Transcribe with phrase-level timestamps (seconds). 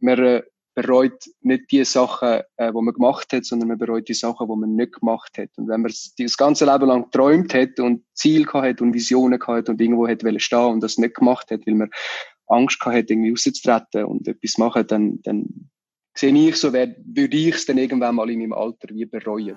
[0.00, 0.42] man
[0.74, 4.56] bereut nicht die Sachen, äh, die man gemacht hat, sondern man bereut die Sachen, die
[4.56, 5.50] man nicht gemacht hat.
[5.56, 9.68] Und wenn man das ganze Leben lang geträumt hat und Ziel hat und Visionen hat
[9.68, 11.90] und irgendwo hat stehen und das nicht gemacht hat, weil man
[12.46, 15.70] Angst hat, irgendwie rauszutreten und etwas machen, dann, dann
[16.16, 19.56] sehe ich so, würde ich es dann irgendwann mal in meinem Alter wie bereuen.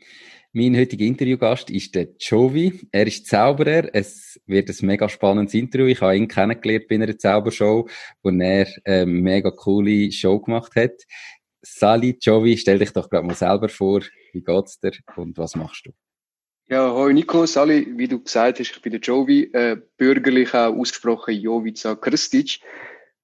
[0.53, 2.81] Mein heutiger Interviewgast ist der Jovi.
[2.91, 3.87] Er ist Zauberer.
[3.95, 5.85] Es wird ein mega spannendes Interview.
[5.85, 7.87] Ich habe ihn kennengelernt bei einer Zaubershow,
[8.21, 10.91] wo er eine mega coole Show gemacht hat.
[11.61, 14.01] Sali, Jovi, stell dich doch gerade mal selber vor.
[14.33, 15.91] Wie geht's dir und was machst du?
[16.67, 20.75] Ja, hoi Nico, Sali, wie du gesagt hast, ich bin der Jovi, äh, bürgerlich auch
[20.75, 22.59] ausgesprochen Jovica Krstic.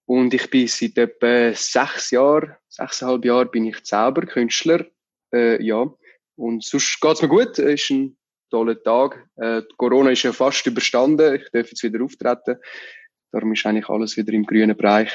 [0.06, 4.86] Und ich bin seit etwa sechs Jahren, sechseinhalb Jahren bin ich Zauberkünstler.
[5.34, 5.94] Äh, ja,
[6.38, 7.60] und sonst geht's mir gut.
[7.60, 8.18] Es ist ein
[8.50, 9.28] toller Tag.
[9.36, 11.36] Äh, Corona ist ja fast überstanden.
[11.36, 12.58] Ich darf jetzt wieder auftreten.
[13.32, 15.12] Darum ist eigentlich alles wieder im grünen Bereich.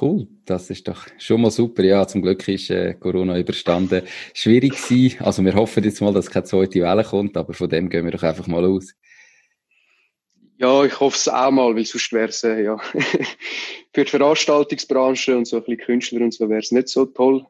[0.00, 1.82] Cool, das ist doch schon mal super.
[1.82, 4.02] Ja, zum Glück ist äh, Corona überstanden.
[4.34, 5.22] Schwierig gewesen.
[5.22, 8.12] Also wir hoffen jetzt mal, dass keine zweite Welle kommt, aber von dem gehen wir
[8.12, 8.94] doch einfach mal aus.
[10.58, 12.78] Ja, ich hoffe es auch mal, weil sonst wäre es, äh, ja,
[13.92, 17.46] für die Veranstaltungsbranche und so ein bisschen Künstler und so wäre es nicht so toll.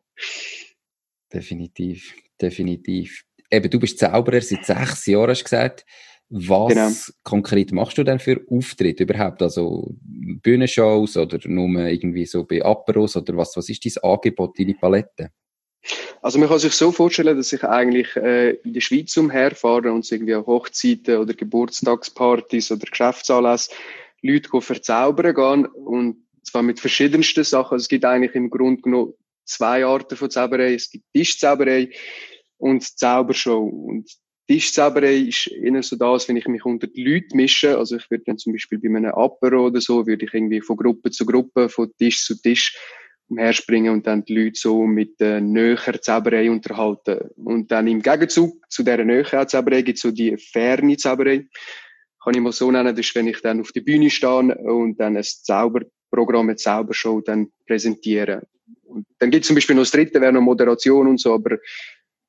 [1.33, 3.25] Definitiv definitiv.
[3.51, 5.84] Eben, du bist Zauberer seit sechs Jahren, hast du gesagt.
[6.29, 6.91] Was genau.
[7.23, 9.43] konkret machst du denn für Auftritte überhaupt?
[9.43, 14.75] Also Bühnenshows oder nur irgendwie so bei Aperos oder was, was ist dein Angebot, deine
[14.75, 15.31] Palette?
[16.23, 20.11] Also man kann sich so vorstellen, dass ich eigentlich äh, in der Schweiz umherfahre und
[20.11, 23.71] irgendwie an Hochzeiten oder Geburtstagspartys oder Geschäftsanlässe
[24.22, 27.75] Leute verzaubern gehen und zwar mit verschiedensten Sachen.
[27.75, 29.12] Also es gibt eigentlich im Grunde genommen
[29.47, 30.75] zwei Arten von Zauberei.
[30.75, 31.91] Es gibt Tischzauberei
[32.59, 33.65] und Zaubershow.
[33.65, 34.11] Und
[34.49, 37.77] Tischzauberei ist eher so das, wenn ich mich unter die Leute mische.
[37.79, 40.77] Also ich würde dann zum Beispiel bei einem Apero oder so, würde ich irgendwie von
[40.77, 42.77] Gruppe zu Gruppe, von Tisch zu Tisch
[43.29, 47.31] umherspringen und dann die Leute so mit der näher Zauberei unterhalten.
[47.37, 51.49] Und dann im Gegenzug zu dieser näher Zauberei gibt es so die ferne Zauberei.
[52.23, 54.99] Kann ich mal so nennen, das ist, wenn ich dann auf der Bühne stehe und
[55.01, 58.43] dann ein Zauberprogramm, eine Zaubershow dann präsentiere.
[58.97, 61.59] Und dann gibt es zum Beispiel noch das dritte, wäre noch Moderation und so, aber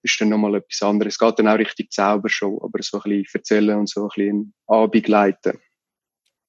[0.04, 1.14] ist dann nochmal etwas anderes.
[1.14, 4.54] Es geht dann auch richtig Zaubershow, aber so ein bisschen erzählen und so ein bisschen
[4.68, 5.60] anbegleiten.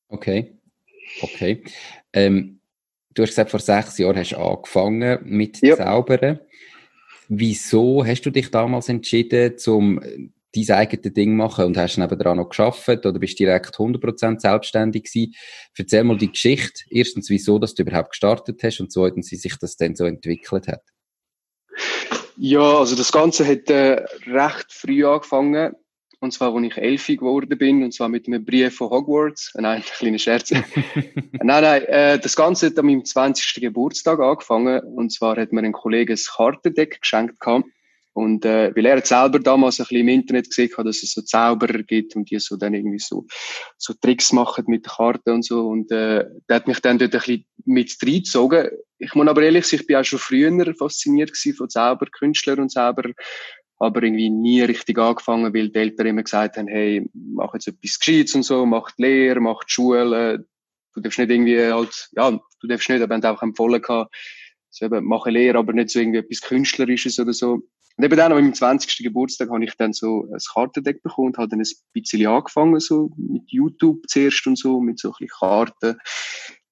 [0.09, 0.59] Okay.
[1.23, 1.63] Okay.
[2.13, 2.61] Ähm,
[3.15, 5.77] du hast gesagt, vor sechs Jahren hast du angefangen mit ja.
[5.77, 6.41] Zaubern.
[7.29, 12.49] Wieso hast du dich damals entschieden, zum dein eigenes Ding machen und hast nebenan noch
[12.49, 15.35] geschafft oder bist direkt 100% selbstständig gewesen.
[15.77, 16.85] Erzähl mal die Geschichte.
[16.91, 20.69] Erstens, wieso, dass du überhaupt gestartet hast und zweitens, wie sich das dann so entwickelt
[20.69, 20.83] hat.
[22.37, 25.75] Ja, also das Ganze hat äh, recht früh angefangen.
[26.21, 29.53] Und zwar, als ich elf geworden bin, und zwar mit einem Brief von Hogwarts.
[29.55, 30.51] Äh, nein, ein kleiner Scherz.
[30.53, 30.65] nein,
[31.43, 33.61] nein, äh, das Ganze hat an meinem 20.
[33.61, 34.81] Geburtstag angefangen.
[34.81, 37.67] Und zwar hat mir ein Kollege ein Kartendeck geschenkt gehabt.
[38.19, 41.23] Und äh, weil er selber damals ein bisschen im Internet gesehen hat, dass es so
[41.23, 43.27] Zauberer gibt und die so dann irgendwie so,
[43.77, 45.69] so Tricks machen mit den Karten und so.
[45.69, 48.71] Und äh, der hat mich dann dort ein bisschen mit reingezogen.
[48.99, 52.73] Ich muss aber ehrlich sagen, ich bin auch schon früher fasziniert gewesen von Zauberkünstlern und
[52.73, 53.15] Zauberern
[53.81, 58.01] aber irgendwie nie richtig angefangen, weil die Eltern immer gesagt haben, hey, mach jetzt etwas
[58.01, 60.45] Gescheites und so, mach die Lehre, mach die Schule,
[60.95, 64.13] du darfst nicht irgendwie halt, ja, du darfst nicht, aber haben auch empfohlen gehabt,
[64.71, 67.63] so eben, mach eine Lehre, aber nicht so irgendwie etwas Künstlerisches oder so.
[67.99, 69.03] Und eben dann, an meinem 20.
[69.03, 73.11] Geburtstag, habe ich dann so ein Kartendeck bekommen und habe dann ein bisschen angefangen, so
[73.17, 75.99] mit YouTube zuerst und so, mit so ein bisschen Karten,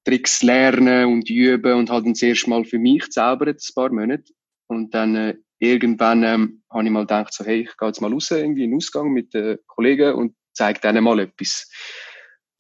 [0.05, 4.33] Tricks lernen und üben und habe dann zuerst mal für mich zaubert, ein paar Monate.
[4.69, 8.13] Und dann äh, irgendwann ähm, habe ich mal gedacht, so, hey, ich gehe jetzt mal
[8.13, 11.69] raus, irgendwie in den Ausgang mit den Kollegen und zeige denen mal etwas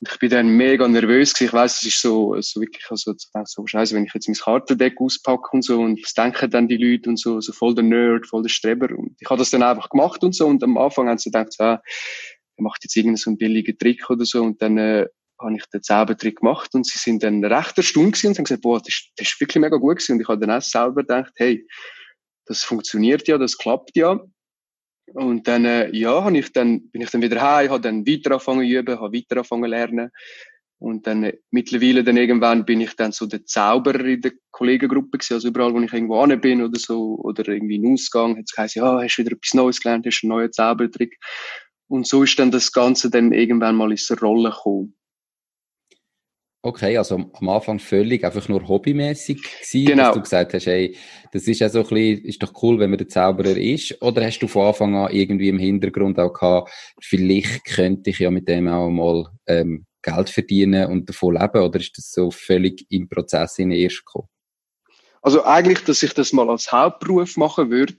[0.01, 1.47] ich bin dann mega nervös gewesen.
[1.47, 3.15] Ich weiss, es ist so, so wirklich, also,
[3.45, 6.77] so scheiße, wenn ich jetzt mein Kartendeck auspacke und so, und was denken dann die
[6.77, 8.95] Leute und so, so voll der Nerd, voll der Streber.
[8.97, 11.55] Und ich habe das dann einfach gemacht und so, und am Anfang haben sie gedacht,
[11.61, 11.81] ah,
[12.59, 15.07] er macht jetzt irgendeinen so einen billigen Trick oder so, und dann, äh,
[15.41, 18.79] habe ich den Zaubertrick gemacht und sie sind dann recht erstaunt und haben gesagt, boah,
[18.79, 20.13] das ist, das ist wirklich mega gut gewesen.
[20.13, 21.67] Und ich habe dann auch selber gedacht, hey,
[22.47, 24.19] das funktioniert ja, das klappt ja.
[25.15, 28.33] Und dann, äh, ja, hab ich dann, bin ich dann wieder heim, habe dann weiter
[28.33, 30.11] angefangen üben, habe weiter angefangen lernen.
[30.79, 35.19] Und dann äh, mittlerweile dann irgendwann bin ich dann so der Zauberer in der Kollegengruppe
[35.19, 35.35] gewesen.
[35.35, 38.55] Also überall, wo ich irgendwo an bin oder so, oder irgendwie in Ausgang, hat es
[38.55, 41.17] geheißen, ja, hast wieder etwas Neues gelernt, hast einen neuen Zaubertrick.
[41.89, 44.97] Und so ist dann das Ganze dann irgendwann mal in so Rolle gekommen.
[46.67, 50.07] Okay, also am Anfang völlig einfach nur hobbymäßig gewesen, genau.
[50.07, 50.97] dass du gesagt hast, hey,
[51.31, 54.03] das ist ja so ein bisschen, ist doch cool, wenn man der Zauberer ist.
[54.03, 58.33] Oder hast du von Anfang an irgendwie im Hintergrund auch gehabt, vielleicht könnte ich ja
[58.33, 61.63] mit dem auch mal ähm, Geld verdienen und davon leben?
[61.63, 64.27] Oder ist das so völlig im Prozess in erst gekommen?
[65.23, 67.95] Also eigentlich, dass ich das mal als Hauptberuf machen würde,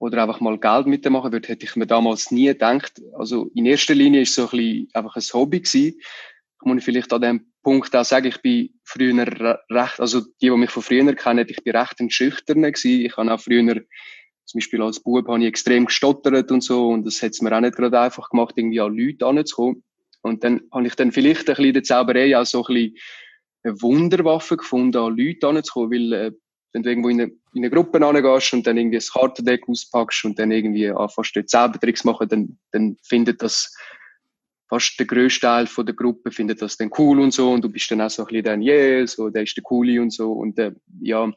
[0.00, 3.00] oder einfach mal Geld mit dem machen würde, hätte ich mir damals nie gedacht.
[3.16, 6.00] Also in erster Linie ist so ein bisschen einfach ein Hobby gewesen.
[6.00, 10.50] Ich muss vielleicht an dem Punkt auch sagen, ich bin früher recht, also die, die
[10.50, 13.06] mich von früher kennen, ich bin recht ein Schüchterner gewesen.
[13.06, 13.82] Ich habe auch früher,
[14.44, 17.56] zum Beispiel als Bub, habe ich extrem gestottert und so, und das hat es mir
[17.56, 19.84] auch nicht gerade einfach gemacht, irgendwie an Leute anzukommen.
[20.22, 22.96] Und dann habe ich dann vielleicht ein bisschen in der Zauberei auch so ein bisschen
[23.64, 26.32] eine Wunderwaffe gefunden, an Leute anzukommen, weil, äh,
[26.72, 30.24] wenn du irgendwo in eine, in eine Gruppe angehst und dann irgendwie ein Kartendeck auspackst
[30.24, 33.76] und dann irgendwie anfängst, dort Zaubertricks machen, dann, dann findet das
[34.72, 37.68] fast der grösste Teil von der Gruppe findet das dann cool und so und du
[37.68, 40.32] bist dann auch so ein bisschen dann, yeah, so, der ist der Coole und so
[40.32, 40.72] und äh,
[41.02, 41.30] ja,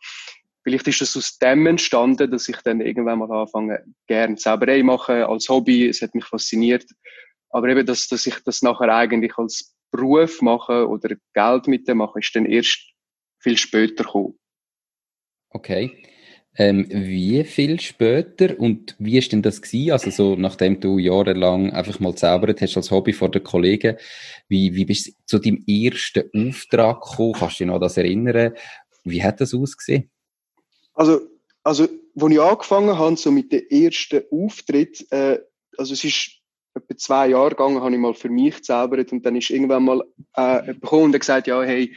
[0.64, 5.24] vielleicht ist das aus dem entstanden, dass ich dann irgendwann mal anfange, gerne Zauberei machen
[5.24, 6.86] als Hobby, es hat mich fasziniert,
[7.50, 11.98] aber eben, dass, dass ich das nachher eigentlich als Beruf mache oder Geld mit dem
[11.98, 12.90] mache, ist dann erst
[13.40, 14.40] viel später gekommen.
[15.50, 16.08] Okay.
[16.58, 19.92] Ähm, wie viel später und wie ist denn das gewesen?
[19.92, 23.98] Also so, nachdem du jahrelang einfach mal zaubert hast als Hobby vor den Kollegen,
[24.48, 27.34] wie, wie bist du zu deinem ersten Auftrag gekommen?
[27.34, 28.54] Kannst du dich noch das erinnern?
[29.04, 30.10] Wie hat das ausgesehen?
[30.94, 31.22] Also,
[31.64, 35.40] also, als ich angefangen habe, so mit dem ersten Auftritt, äh,
[35.78, 36.40] also es ist
[36.74, 40.04] etwa zwei Jahre gegangen, habe ich mal für mich gezaubert und dann ist irgendwann mal
[40.38, 41.94] äh, jemand gekommen und gesagt, ja, hey,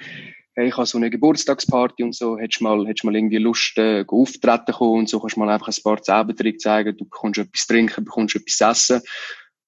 [0.58, 3.78] hey, ich habe so eine Geburtstagsparty und so, hättest du mal, hättest mal irgendwie Lust,
[3.78, 7.38] äh, auftreten kommen und so kannst du mal einfach ein paar Zaubertricks zeigen, du bekommst
[7.38, 9.00] etwas trinken, bekommst etwas essen.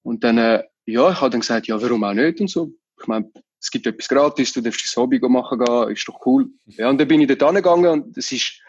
[0.03, 2.73] Und dann, äh, ja, ich habe dann gesagt, ja, warum auch nicht und so.
[2.99, 6.49] Ich meine, es gibt etwas gratis, du darfst dein Hobby machen gehen, ist doch cool.
[6.65, 8.59] Ja, und dann bin ich dort angegangen und es ist,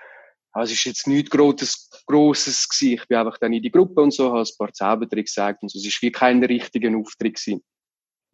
[0.63, 2.95] es ist jetzt nichts Grosses, Grosses gewesen.
[2.95, 5.71] Ich bin einfach dann in die Gruppe und so, habe ein paar Zaubertricks gesagt und
[5.71, 5.79] so.
[5.79, 7.65] Es ist wie kein richtiger Auftritt gewesen.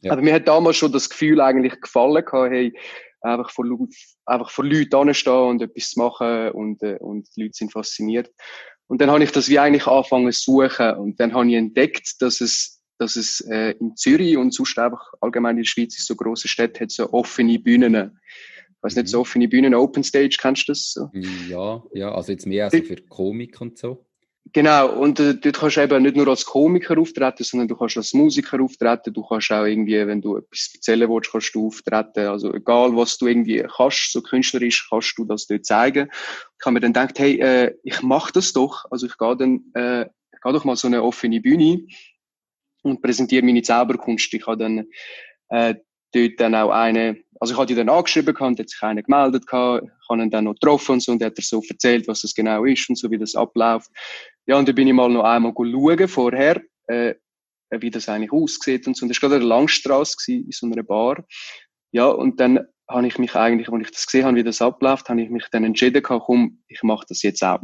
[0.01, 0.13] Ja.
[0.13, 2.73] Aber mir hat damals schon das Gefühl eigentlich gefallen gehabt, hey,
[3.21, 3.65] einfach vor,
[4.27, 8.31] einfach vor Leuten anstehen und etwas machen und, äh, und die Leute sind fasziniert.
[8.87, 12.21] Und dann habe ich das wie eigentlich angefangen zu suchen und dann habe ich entdeckt,
[12.21, 16.05] dass es, dass es äh, in Zürich und sonst einfach allgemein in der Schweiz in
[16.05, 18.19] so grossen Städten hat so offene Bühnen.
[18.79, 19.23] Ich weiß nicht, so mhm.
[19.23, 20.93] offene Bühnen, Open Stage, kennst du das?
[20.93, 21.11] So?
[21.13, 24.08] Ja, ja, also jetzt mehr also für Komik und so.
[24.53, 27.97] Genau, und äh, dort kannst du eben nicht nur als Komiker auftreten, sondern du kannst
[27.97, 32.27] als Musiker auftreten, du kannst auch irgendwie, wenn du etwas erzählen willst, kannst du auftreten,
[32.27, 36.09] also egal was du irgendwie kannst, so künstlerisch, kannst du das dort zeigen.
[36.13, 39.65] Ich habe mir dann gedacht, hey, äh, ich mach das doch, also ich gehe dann,
[39.75, 40.03] äh,
[40.33, 41.87] ich gehe doch mal so eine offene Bühne
[42.83, 44.33] und präsentiere meine Zauberkunst.
[44.33, 44.87] Ich habe dann
[45.49, 45.75] äh,
[46.13, 49.47] dort dann auch eine, also ich hatte die dann angeschrieben gehabt, hat sich einer gemeldet
[49.47, 52.23] gehabt, ich habe ihn dann noch getroffen und so, und hat er so erzählt, was
[52.23, 53.91] das genau ist und so, wie das abläuft.
[54.49, 57.15] Ja, und dann bin ich mal noch einmal schauen vorher, äh,
[57.71, 59.05] wie das eigentlich aussieht und so.
[59.05, 61.23] Und das war gerade eine Langstrasse gewesen, in so einer Bar.
[61.93, 65.11] Ja, und dann habe ich mich eigentlich, als ich das gesehen habe, wie das abläuft,
[65.11, 67.61] habe ich mich dann entschieden komm, ich mache das jetzt auch.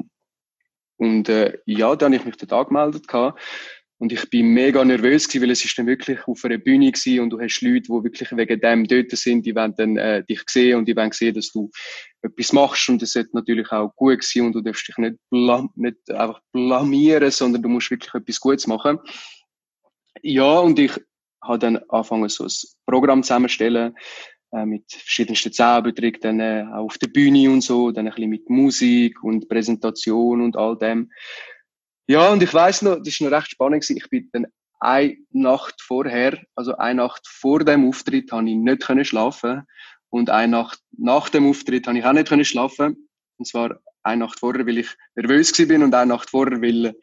[0.99, 3.41] Und äh, ja, dann habe ich mich dort angemeldet gehabt.
[3.99, 7.21] Und ich bin mega nervös gewesen, weil es ist dann wirklich auf einer Bühne gewesen
[7.21, 10.43] und du hast Leute, die wirklich wegen dem dort sind, die wollen dann äh, dich
[10.49, 11.71] sehen und die wollen sehen, dass du
[12.23, 15.71] etwas machst und das sollte natürlich auch gut sein und du darfst dich nicht, blam
[15.77, 18.99] nicht einfach blamieren, sondern du musst wirklich etwas Gutes machen.
[20.23, 20.93] Ja, und ich
[21.43, 22.51] habe dann angefangen, so ein
[22.87, 23.95] Programm zusammenstellen,
[24.55, 28.31] äh, mit verschiedensten Zaubertricks, dann äh, auch auf der Bühne und so, dann ein bisschen
[28.31, 31.11] mit Musik und Präsentation und all dem.
[32.07, 33.89] Ja, und ich weiß noch, das ist noch recht spannend.
[33.89, 34.47] Ich bin dann
[34.81, 39.63] eine Nacht vorher, also eine Nacht vor dem Auftritt, habe ich nicht können schlafen
[40.11, 43.09] und eine Nacht nach dem Auftritt habe ich auch nicht können schlafen.
[43.39, 46.95] Und zwar eine Nacht vorher, weil ich nervös bin und eine Nacht vorher, weil,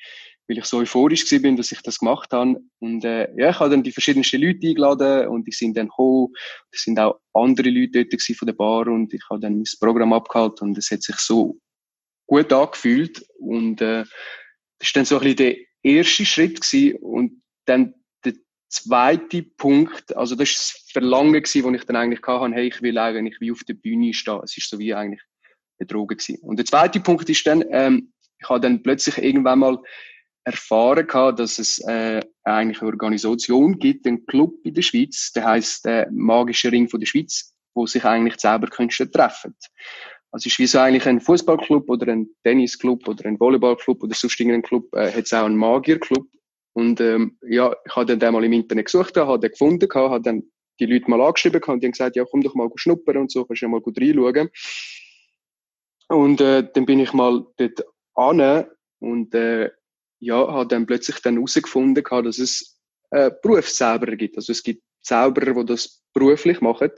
[0.47, 2.61] weil ich so euphorisch bin, dass ich das gemacht habe.
[2.79, 6.33] Und äh, ja, ich habe dann die verschiedensten Leute eingeladen und die sind dann gekommen.
[6.71, 10.13] Es sind auch andere Leute dort von der Bar und ich habe dann mein Programm
[10.13, 11.57] abgehalten und es hat sich so
[12.27, 14.05] gut angefühlt und äh,
[14.81, 16.97] ist dann so ein bisschen der erste Schritt gewesen.
[16.97, 17.93] und dann
[18.25, 18.33] der
[18.69, 22.81] zweite Punkt, also das ist das Verlangen gewesen, wo ich dann eigentlich hatte, hey, ich
[22.81, 24.41] will eigentlich wie auf der Bühne stehen.
[24.43, 25.21] Es ist so wie eigentlich
[25.79, 26.39] eine Droge gewesen.
[26.41, 29.77] Und der zweite Punkt ist dann, ähm, ich habe dann plötzlich irgendwann mal
[30.43, 35.45] erfahren gehabt, dass es äh, eigentlich eine Organisation gibt, einen Club in der Schweiz, der
[35.45, 39.55] heißt der Magische Ring von der Schweiz, wo sich eigentlich Zauberkünstler treffen.
[40.31, 44.39] Also ist wie so eigentlich ein Fußballclub oder ein Tennisclub oder ein Volleyballclub oder sonst
[44.39, 46.25] irgendein Club, äh, hat es auch einen Magierclub.
[46.73, 50.43] Und ähm, ja, ich habe dann mal im Internet gesucht, habe den gefunden, habe dann
[50.79, 53.43] die Leute mal angeschrieben und die haben gesagt, ja komm doch mal schnuppern und so,
[53.43, 54.49] kannst du ja mal gut reinschauen.
[56.07, 57.85] Und äh, dann bin ich mal dort
[58.15, 58.65] an
[58.99, 59.69] und äh,
[60.19, 64.37] ja, habe dann plötzlich dann herausgefunden, dass es äh, Berufszauberer gibt.
[64.37, 66.91] Also es gibt Zauberer, die das beruflich machen.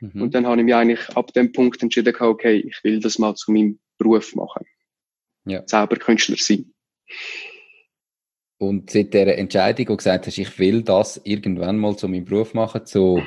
[0.00, 0.22] Mhm.
[0.22, 3.34] Und dann habe ich mich eigentlich ab dem Punkt entschieden, okay, ich will das mal
[3.34, 4.66] zu meinem Beruf machen.
[5.44, 5.64] Ja.
[5.66, 6.72] Zauberkünstler sein.
[8.58, 12.24] Und seit der Entscheidung, wo du gesagt hast, ich will das irgendwann mal zu meinem
[12.24, 13.22] Beruf machen, so,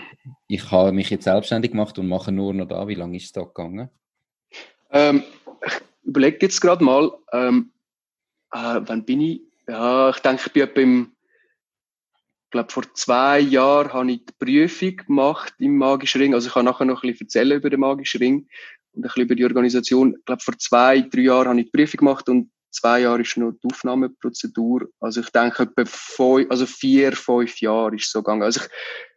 [0.47, 3.31] ich habe mich jetzt selbstständig gemacht und mache nur noch da, wie lange ist es
[3.31, 3.89] da gegangen?
[4.91, 5.23] Ähm,
[5.65, 7.71] ich überlege jetzt gerade mal, ähm,
[8.51, 9.41] äh, wann bin ich?
[9.69, 11.11] Ja, ich denke, ich bin etwa im,
[12.51, 16.33] ich glaube, vor zwei Jahren habe ich die Prüfung gemacht im Magischen Ring.
[16.33, 18.49] Also ich kann nachher noch ein bisschen erzählen über den Magischen Ring
[18.91, 20.15] und ein bisschen über die Organisation.
[20.19, 23.37] Ich glaube, vor zwei, drei Jahren habe ich die Prüfung gemacht und zwei Jahre ist
[23.37, 24.89] noch die Aufnahmeprozedur.
[24.99, 28.43] Also ich denke, etwa fünf, also vier, fünf Jahre ist es so gegangen.
[28.43, 28.67] Also ich,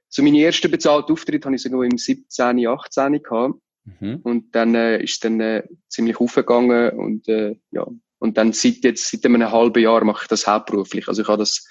[0.08, 3.54] so meine ersten bezahlten Auftritte habe ich sogar im 17, 18 gehabt.
[3.98, 4.20] Mhm.
[4.22, 7.84] Und dann äh, ist dann äh, ziemlich aufgegangen und äh, ja,
[8.24, 11.08] und dann seit jetzt, seit einem halben Jahr mache ich das hauptberuflich.
[11.08, 11.68] Also ich habe das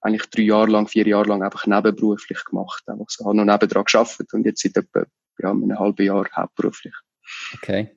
[0.00, 2.82] eigentlich drei Jahre lang, vier Jahre lang einfach nebenberuflich gemacht.
[2.86, 5.04] Einfach so, habe noch nebendran geschafft und jetzt seit etwa,
[5.38, 6.94] ja, einem halben Jahr hauptberuflich.
[7.54, 7.90] Okay.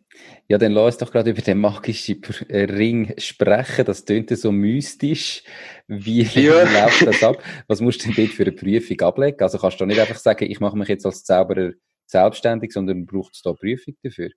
[0.48, 3.86] Ja, dann lass uns doch gerade über den magischen Ring sprechen.
[3.86, 5.44] Das tönt so mystisch.
[5.88, 6.64] Wie ja.
[6.84, 7.42] läuft das ab?
[7.68, 9.42] Was musst du denn dort für eine Prüfung ablegen?
[9.42, 11.74] Also kannst du nicht einfach sagen, ich mache mich jetzt als Zauberer
[12.08, 14.30] selbstständig, sondern braucht es da eine Prüfung dafür?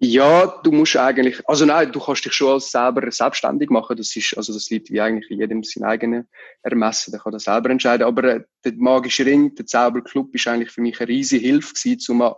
[0.00, 3.96] Ja, du musst eigentlich, also nein, du kannst dich schon als selber selbstständig machen.
[3.96, 6.26] Das ist, also das liegt wie eigentlich in jedem sein eigenes
[6.62, 7.12] Ermessen.
[7.12, 8.04] Der kann das selber entscheiden.
[8.04, 12.00] Aber äh, der magische Ring, der Zauberclub, ist eigentlich für mich eine riesige Hilfe gewesen,
[12.00, 12.34] zum,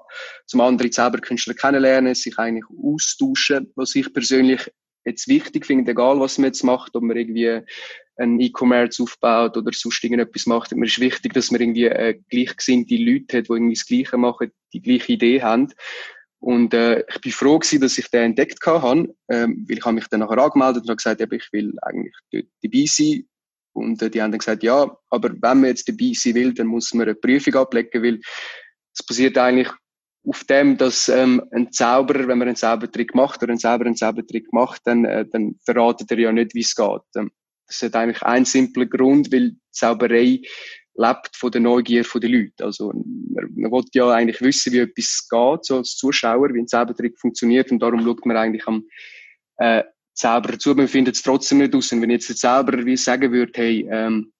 [0.46, 4.70] zum andere Zauberkünstler kennenlernen, sich eigentlich austauschen, was ich persönlich
[5.06, 7.62] jetzt wichtig finde, egal was man jetzt macht, ob man irgendwie
[8.16, 10.74] ein E-Commerce aufbaut oder sonst irgendetwas macht.
[10.74, 14.52] Mir ist wichtig, dass man irgendwie äh, gleichgesinnte Leute hat, die irgendwie das Gleiche machen,
[14.72, 15.72] die gleiche Idee haben.
[16.38, 19.94] Und äh, ich bin froh gewesen, dass ich den entdeckt habe, ähm, weil ich habe
[19.94, 23.28] mich dann nachher angemeldet und habe gesagt, ja, ich will eigentlich dort dabei sein.
[23.72, 26.66] Und äh, die haben dann gesagt, ja, aber wenn man jetzt dabei sein will, dann
[26.66, 28.20] muss man eine Prüfung ablegen, weil
[28.94, 29.70] es passiert eigentlich
[30.26, 33.96] auf dem, dass ähm, ein Zauberer, wenn man einen Zaubertrick macht oder ein Zauberer einen
[33.96, 37.02] Zaubertrick macht, dann, äh, dann verratet er ja nicht, wie es geht.
[37.16, 37.30] Ähm,
[37.66, 40.40] das hat eigentlich einen simplen Grund, weil Zauberei
[40.96, 42.64] lebt von der Neugier der Leute.
[42.64, 46.68] Also, man, man will ja eigentlich wissen, wie etwas geht, so als Zuschauer, wie ein
[46.68, 48.84] Zaubertrick funktioniert, und darum schaut man eigentlich am,
[49.58, 49.82] äh,
[50.16, 51.92] Zauberer zu, man findet es trotzdem nicht aus.
[51.92, 54.32] Und wenn jetzt der Zauberer wie sagen würde, hey, ähm,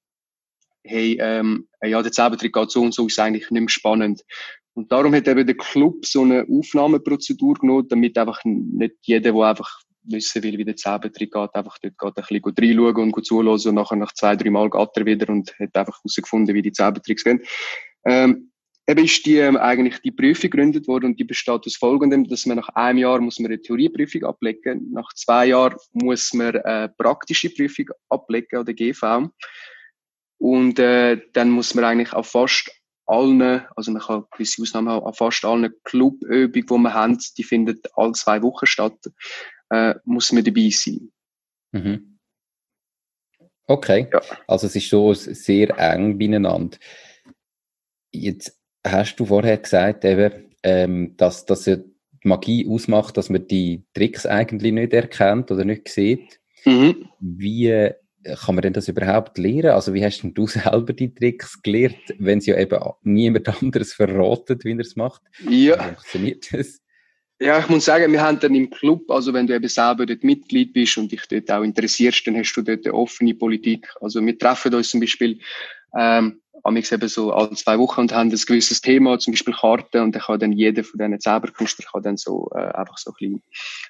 [0.82, 4.22] hey, ähm, ja, der Zaubertrick geht so und so, ist eigentlich nicht mehr spannend.
[4.72, 9.42] Und darum hat eben der Club so eine Aufnahmeprozedur genommen, damit einfach nicht jeder, der
[9.42, 13.26] einfach wissen will, wie der Zaubertrick geht, einfach dort geht ein bisschen reinschauen und gut
[13.26, 16.62] zuhören und nachher nach zwei, drei Mal geht er wieder und hat einfach herausgefunden, wie
[16.62, 17.42] die Zaubertricks gehen.
[18.04, 18.50] Ähm,
[18.86, 22.46] eben ist die, ähm, eigentlich die Prüfung gegründet worden und die besteht aus folgendem, dass
[22.46, 26.88] man nach einem Jahr muss man eine Theorieprüfung ablegen, nach zwei Jahren muss man eine
[26.96, 29.28] praktische Prüfung ablegen oder GV
[30.38, 32.70] und äh, dann muss man eigentlich auf fast
[33.06, 37.44] allen, also man kann gewisse Ausnahmen haben, auf fast allen Clubübungen, die man hat, die
[37.44, 38.98] findet alle zwei Wochen statt
[39.70, 41.10] äh, muss man dabei sein.
[41.72, 42.18] Mhm.
[43.66, 44.20] Okay, ja.
[44.46, 46.78] also es ist so sehr eng beieinander.
[48.12, 51.82] Jetzt hast du vorher gesagt, eben, ähm, dass, dass die
[52.22, 56.40] Magie ausmacht, dass man die Tricks eigentlich nicht erkennt oder nicht sieht.
[56.64, 57.08] Mhm.
[57.20, 57.94] Wie äh,
[58.44, 59.70] kann man denn das überhaupt lernen?
[59.70, 63.94] Also wie hast denn du selber die Tricks gelernt, wenn es ja eben niemand anderes
[63.94, 65.22] verratet, wie er es macht?
[65.48, 65.78] Ja.
[65.78, 66.80] Wie funktioniert das?
[67.38, 70.24] Ja, ich muss sagen, wir haben dann im Club, also wenn du eben selber dort
[70.24, 73.92] Mitglied bist und dich dort auch interessierst, dann hast du dort eine offene Politik.
[74.00, 75.38] Also wir treffen uns zum Beispiel
[75.98, 80.00] ähm, amigs eben so alle zwei Wochen und haben ein gewisses Thema, zum Beispiel Karten,
[80.00, 83.16] und dann kann dann jeder von diesen Zauberkünstlern kann dann so äh, einfach so ein
[83.18, 83.42] bisschen,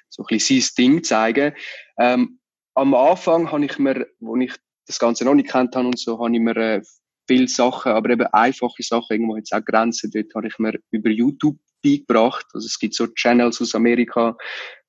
[0.09, 1.53] so ein bisschen sein Ding zeigen.
[1.97, 2.39] Ähm,
[2.75, 4.53] am Anfang habe ich mir, wo ich
[4.87, 6.81] das Ganze noch nicht kennt habe und so, habe ich mir äh,
[7.27, 11.09] viele Sachen, aber eben einfache Sachen, irgendwo jetzt auch Grenzen, dort habe ich mir über
[11.09, 12.45] YouTube beigebracht.
[12.53, 14.37] Also es gibt so Channels aus Amerika,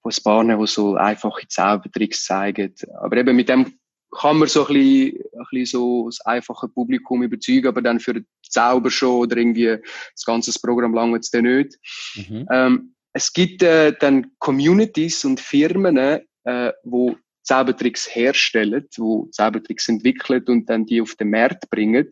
[0.03, 2.75] wo es Bahnen, wo so einfache Zaubertricks zeigen.
[3.01, 3.79] Aber eben mit dem
[4.17, 8.23] kann man so ein bisschen, ein bisschen so das einfache Publikum überzeugen, aber dann für
[8.49, 9.77] Zauber schon oder irgendwie
[10.15, 11.79] das ganze Programm lange es dann nicht.
[12.15, 12.47] Mhm.
[12.51, 20.45] Ähm, es gibt äh, dann Communities und Firmen, äh, wo Zaubertricks herstellen, wo Zaubertricks entwickeln
[20.47, 22.09] und dann die auf den Markt bringen.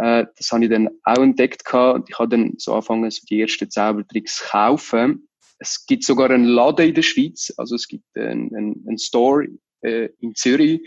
[0.00, 2.08] Äh, das habe ich dann auch entdeckt gehabt.
[2.08, 5.28] Ich habe dann so angefangen, so die ersten Zaubertricks zu kaufen.
[5.58, 9.46] Es gibt sogar einen Laden in der Schweiz, also es gibt einen, einen, einen Store
[9.82, 10.80] äh, in Zürich,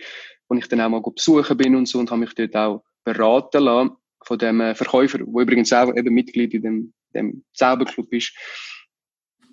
[0.49, 3.63] wo ich dann auch mal besuchen bin und so und habe mich dort auch beraten
[3.63, 3.91] lassen
[4.25, 8.35] von dem äh, Verkäufer, wo übrigens auch eben Mitglied in dem, dem Zauberclub ist.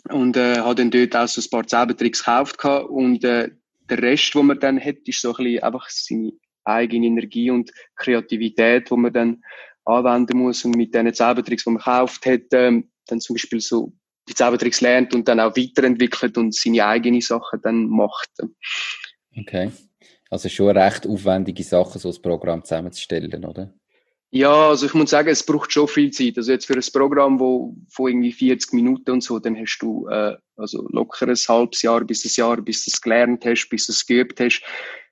[0.08, 3.50] Und äh, habe dann dort auch so ein paar Zaubertricks gekauft gehabt und äh,
[3.90, 6.32] der Rest, wo man dann hat, ist so ein bisschen einfach seine
[6.64, 9.42] eigene Energie und Kreativität, wo man dann
[9.84, 13.92] anwenden muss und mit diesen Zaubertricks, die man gekauft hat, ähm, dann zum Beispiel so
[14.28, 18.30] die Zaubertricks lernt und dann auch weiterentwickelt und seine eigenen Sachen dann macht.
[19.36, 19.70] Okay.
[20.28, 23.74] Also schon recht aufwendige Sachen, so ein Programm zusammenzustellen, oder?
[24.32, 26.36] Ja, also ich muss sagen, es braucht schon viel Zeit.
[26.36, 30.06] Also jetzt für ein Programm, wo von irgendwie 40 Minuten und so, dann hast du
[30.06, 33.86] äh, also locker ein halbes Jahr bis ein Jahr, bis du es gelernt hast, bis
[33.86, 34.62] du es geübt hast.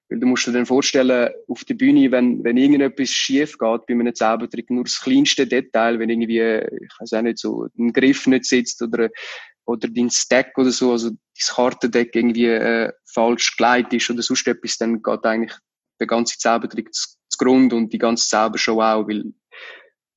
[0.09, 3.95] Weil du musst dir dann vorstellen, auf der Bühne, wenn, wenn irgendetwas schief geht bei
[3.95, 8.27] einem Zaubertrick, nur das kleinste Detail, wenn irgendwie, ich weiß auch nicht, so ein Griff
[8.27, 9.11] nicht sitzt oder,
[9.67, 14.47] oder dein Stack oder so, also das Kartendeck irgendwie äh, falsch geleitet ist oder sonst
[14.47, 15.53] etwas, dann geht eigentlich
[16.01, 16.91] der ganze Zaubertrick
[17.39, 19.33] Grund und die ganze Zaubershow auch, weil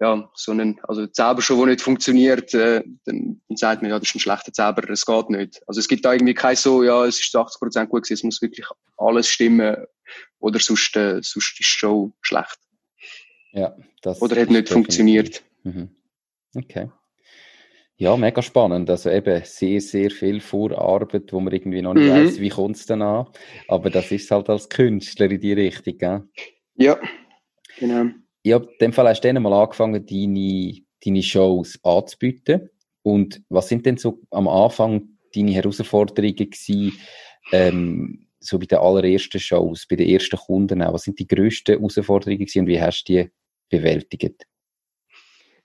[0.01, 4.09] ja, so ein, also Zaubershow, die nicht funktioniert, äh, dann, dann sagt man, ja, das
[4.09, 5.61] ist ein schlechter Zauberer, es geht nicht.
[5.67, 8.23] Also es gibt da irgendwie kein so, ja, es ist 80 Prozent gut gewesen, es
[8.23, 8.65] muss wirklich
[8.97, 9.77] alles stimmen
[10.39, 12.57] oder sonst, äh, sonst ist die Show schlecht.
[13.53, 15.43] Ja, das Oder hat nicht funktioniert.
[15.63, 15.89] Mhm.
[16.55, 16.89] Okay.
[17.97, 18.89] Ja, mega spannend.
[18.89, 22.25] Also eben sehr, sehr viel Vorarbeit, wo man irgendwie noch nicht mhm.
[22.25, 23.27] weiß, wie kommt es dann an.
[23.67, 26.23] Aber das ist halt als Künstler in die Richtung, gell?
[26.75, 26.99] Ja,
[27.77, 28.05] genau.
[28.43, 32.69] Ja, in dem Fall hast du dann mal angefangen, deine, deine Shows anzubieten.
[33.03, 36.93] Und was sind denn so am Anfang deine Herausforderungen gewesen,
[37.51, 40.93] ähm, so bei den allerersten Shows, bei den ersten Kunden auch?
[40.93, 43.31] Was sind die grössten Herausforderungen gewesen und wie hast du die
[43.69, 44.47] bewältigt?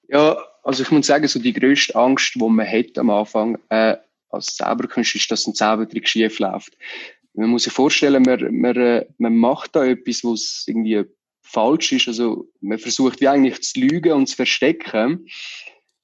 [0.09, 3.97] Ja, also ich muss sagen, so die grösste Angst, die man hat am Anfang äh,
[4.29, 6.77] als Zauberkünstler, ist, dass ein Zaubertrick schief läuft
[7.37, 11.05] man muss sich vorstellen, man, man, äh, man macht da etwas, was irgendwie
[11.47, 12.09] falsch ist.
[12.09, 15.27] Also man versucht wie eigentlich zu lügen und zu verstecken.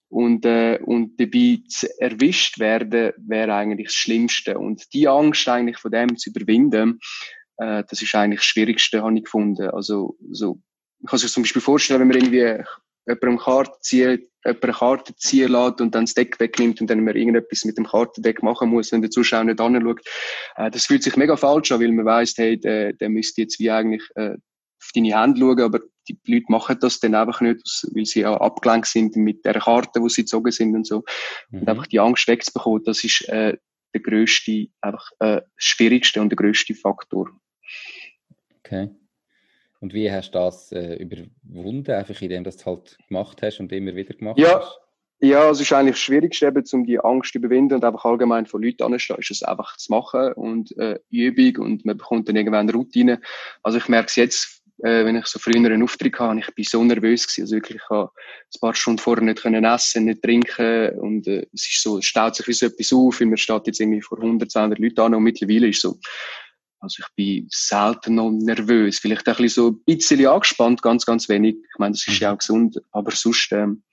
[0.08, 4.58] Und, äh, und dabei zu erwischt werden, wäre eigentlich das Schlimmste.
[4.58, 7.00] Und die Angst eigentlich von dem zu überwinden,
[7.56, 9.70] äh, das ist eigentlich das Schwierigste, habe ich gefunden.
[9.70, 10.60] Also so,
[11.00, 12.62] ich kann sich zum Beispiel vorstellen, wenn man irgendwie
[13.06, 13.78] jemandem Karte
[14.44, 17.78] jemand eine Karte ziehen lässt und dann das Deck wegnimmt und dann man irgendetwas mit
[17.78, 20.00] dem Kartendeck machen muss, wenn der Zuschauer nicht anschaut.
[20.56, 23.58] Äh, das fühlt sich mega falsch an, weil man weiss, hey, der, der müsste jetzt
[23.60, 24.36] wie eigentlich äh,
[24.82, 27.62] auf deine Hände schauen, aber die Leute machen das dann einfach nicht,
[27.94, 31.04] weil sie auch abgelenkt sind mit der Karte, wo sie gezogen sind und so.
[31.50, 31.60] Mhm.
[31.60, 33.56] Und einfach die Angst wegzubekommen, das ist äh,
[33.94, 37.30] der grösste, einfach äh, schwierigste und der grösste Faktor.
[38.58, 38.90] Okay.
[39.80, 43.72] Und wie hast du das äh, überwunden, einfach indem du das halt gemacht hast und
[43.72, 44.60] immer wieder gemacht ja.
[44.60, 44.78] hast?
[45.24, 48.44] Ja, es ist eigentlich das Schwierigste, eben, um die Angst zu überwinden und einfach allgemein
[48.46, 52.34] von Leuten anzustehen, ist es einfach zu machen und äh, Übung und man bekommt dann
[52.34, 53.20] irgendwann eine Routine.
[53.62, 56.64] Also ich merke es jetzt, äh, wenn ich so früher einen Auftritt hatte, ich bin
[56.64, 60.22] so nervös gewesen, also wirklich, ich habe ein paar Stunden vorher nicht können essen, nicht
[60.22, 63.36] trinken und äh, es ist so, es staut sich wie so etwas auf, weil man
[63.36, 65.98] steht jetzt irgendwie vor 100, 200 Leuten an und mittlerweile ist so,
[66.80, 71.28] also ich bin selten noch nervös, vielleicht ein bisschen so ein bisschen angespannt, ganz, ganz
[71.28, 71.54] wenig.
[71.54, 72.34] Ich meine, das ist ja mhm.
[72.34, 73.84] auch gesund, aber sonst ähm,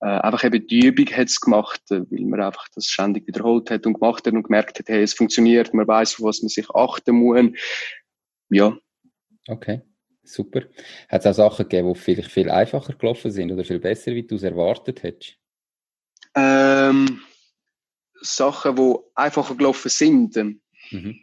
[0.00, 3.70] äh, einfach eben die Übung hat es gemacht, äh, weil man einfach das ständig wiederholt
[3.70, 6.48] hat und gemacht hat und gemerkt hat, hey, es funktioniert, man weiß, auf was man
[6.48, 7.50] sich achten muss.
[8.48, 8.74] Ja.
[9.46, 9.82] Okay,
[10.24, 10.62] super.
[11.08, 14.22] Hat es auch Sachen gegeben, die vielleicht viel einfacher gelaufen sind oder viel besser, wie
[14.22, 15.36] du es erwartet hättest?
[16.34, 17.20] Ähm,
[18.20, 20.36] Sachen, die einfacher gelaufen sind.
[20.90, 21.20] Mhm.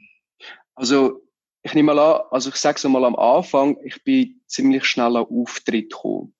[0.75, 1.21] Also,
[1.63, 5.15] ich nehme mal an, also ich sage es mal am Anfang, ich bin ziemlich schnell
[5.15, 6.33] an Auftritt gekommen.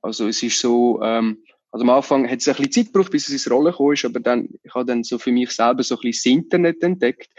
[0.00, 3.26] Also es ist so, ähm, also am Anfang hat es ein bisschen Zeit gebraucht, bis
[3.26, 5.96] es ins Rollen gekommen ist, aber dann, ich habe dann so für mich selber so
[5.96, 7.30] ein bisschen das Internet entdeckt.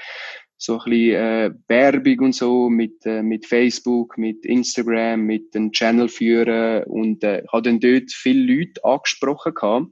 [0.58, 5.72] So ein bisschen äh, Werbung und so mit, äh, mit Facebook, mit Instagram, mit den
[5.72, 9.88] Channel führen und äh, ich habe dann dort viele Leute angesprochen gehabt.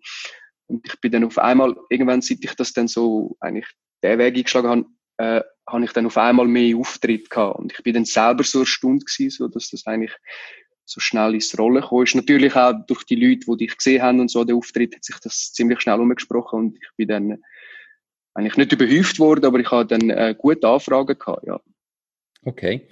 [0.67, 3.67] Und ich bin dann auf einmal, irgendwann, seit ich das dann so eigentlich
[4.01, 4.85] den Weg eingeschlagen habe,
[5.17, 7.59] äh, habe ich dann auf einmal mehr Auftritt gehabt.
[7.59, 10.15] Und ich bin dann selber so erstaunt gewesen, so, dass das eigentlich
[10.85, 12.03] so schnell ins Rollen kam.
[12.03, 15.03] Ist natürlich auch durch die Leute, die dich gesehen haben und so, der Auftritt hat
[15.03, 17.43] sich das ziemlich schnell umgesprochen und ich bin dann
[18.33, 21.59] eigentlich nicht überhäuft worden, aber ich habe dann äh, gute Anfragen gehabt, ja.
[22.45, 22.87] Okay.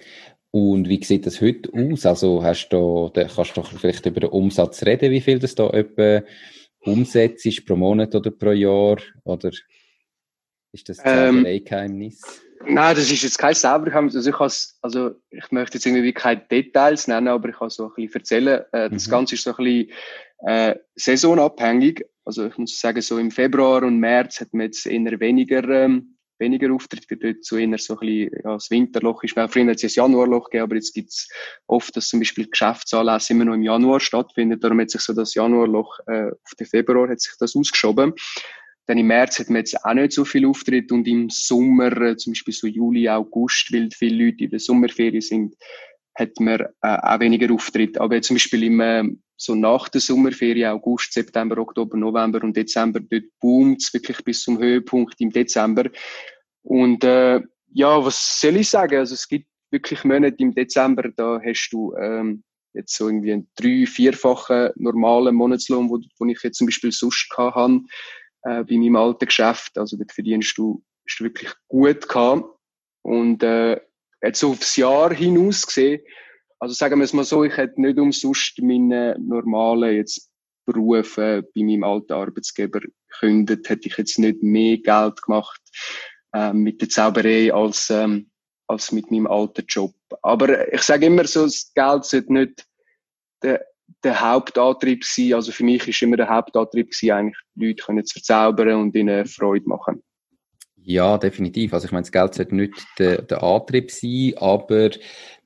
[0.51, 2.05] Und wie sieht das heute aus?
[2.05, 5.69] Also hast du, da kannst du vielleicht über den Umsatz reden, wie viel das da
[5.69, 6.23] etwa
[6.81, 8.97] umsetzt pro Monat oder pro Jahr?
[9.23, 9.51] Oder
[10.73, 12.21] ist das ähm, Geheimnis?
[12.65, 13.93] Nein, das ist jetzt kein selber.
[13.93, 17.85] Also ich, has, also ich möchte jetzt irgendwie keine Details nennen, aber ich kann so
[17.85, 18.61] ein bisschen erzählen.
[18.71, 19.11] Äh, das mhm.
[19.11, 19.91] Ganze ist so ein bisschen
[20.45, 22.05] äh, saisonabhängig.
[22.31, 26.15] Also ich muss sagen, so im Februar und März hat man jetzt eher weniger, ähm,
[26.39, 29.33] weniger Auftritte, weil dort so eher so ein bisschen ja, das Winterloch ist.
[29.33, 31.27] Früher hat es ein Januarloch gegeben, aber jetzt gibt es
[31.67, 34.61] oft, dass zum Beispiel Geschäftsanlässe immer noch im Januar stattfinden.
[34.61, 38.13] Darum hat sich so das Januarloch äh, auf den Februar hat sich das ausgeschoben.
[38.85, 42.15] Dann im März hat man jetzt auch nicht so viel Auftritt und im Sommer, äh,
[42.15, 45.57] zum Beispiel so Juli, August, weil viele Leute in der Sommerferien sind,
[46.15, 47.97] hat man äh, auch weniger Auftritt.
[47.97, 49.03] Aber jetzt zum Beispiel im, äh,
[49.41, 54.43] so nach der Sommerferien, August, September, Oktober, November und Dezember, dort boomt es wirklich bis
[54.43, 55.89] zum Höhepunkt im Dezember.
[56.61, 57.41] Und äh,
[57.73, 58.99] ja, was soll ich sagen?
[58.99, 63.49] Also es gibt wirklich Monate im Dezember, da hast du ähm, jetzt so irgendwie einen
[63.55, 67.81] drei-, vierfachen normalen Monatslohn, wo, wo ich jetzt zum Beispiel sonst gehabt habe
[68.43, 69.75] äh, bei meinem alten Geschäft.
[69.75, 72.45] Also dort verdienst du, hast du wirklich gut gehabt.
[73.03, 73.81] Und äh,
[74.21, 76.03] jetzt aufs Jahr hinaus gesehen,
[76.61, 80.29] also sagen wir es mal so, ich hätte nicht umsonst meinen normalen jetzt
[80.65, 85.59] Beruf äh, bei meinem alten Arbeitsgeber gekündigt, hätte ich jetzt nicht mehr Geld gemacht
[86.33, 88.29] äh, mit der Zauberei als, ähm,
[88.67, 89.93] als mit meinem alten Job.
[90.21, 92.65] Aber ich sage immer so, das Geld sollte nicht
[93.41, 93.65] der
[94.03, 95.33] der Hauptantrieb sein.
[95.33, 99.25] Also für mich ist immer der Hauptantrieb gewesen, eigentlich Leute können zu verzaubern und ihnen
[99.25, 100.03] Freude machen.
[100.83, 101.73] Ja, definitiv.
[101.73, 104.89] Also ich meine, das Geld sollte nicht der, der Antrieb sein, aber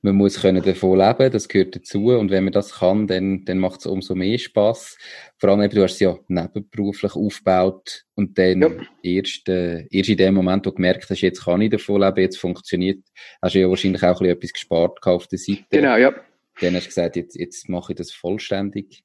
[0.00, 2.06] man muss können davon leben, das gehört dazu.
[2.06, 4.96] Und wenn man das kann, dann, dann macht es umso mehr Spaß.
[5.36, 8.70] Vor allem, du hast es ja nebenberuflich aufgebaut und dann ja.
[9.02, 12.20] erst, äh, erst in dem Moment, wo du gemerkt hast, jetzt kann ich davon leben,
[12.20, 13.04] jetzt funktioniert,
[13.42, 15.64] hast du ja wahrscheinlich auch ein bisschen etwas gespart auf der Seite.
[15.70, 16.14] Genau, ja.
[16.60, 19.02] Dann hast du gesagt, jetzt, jetzt mache ich das vollständig.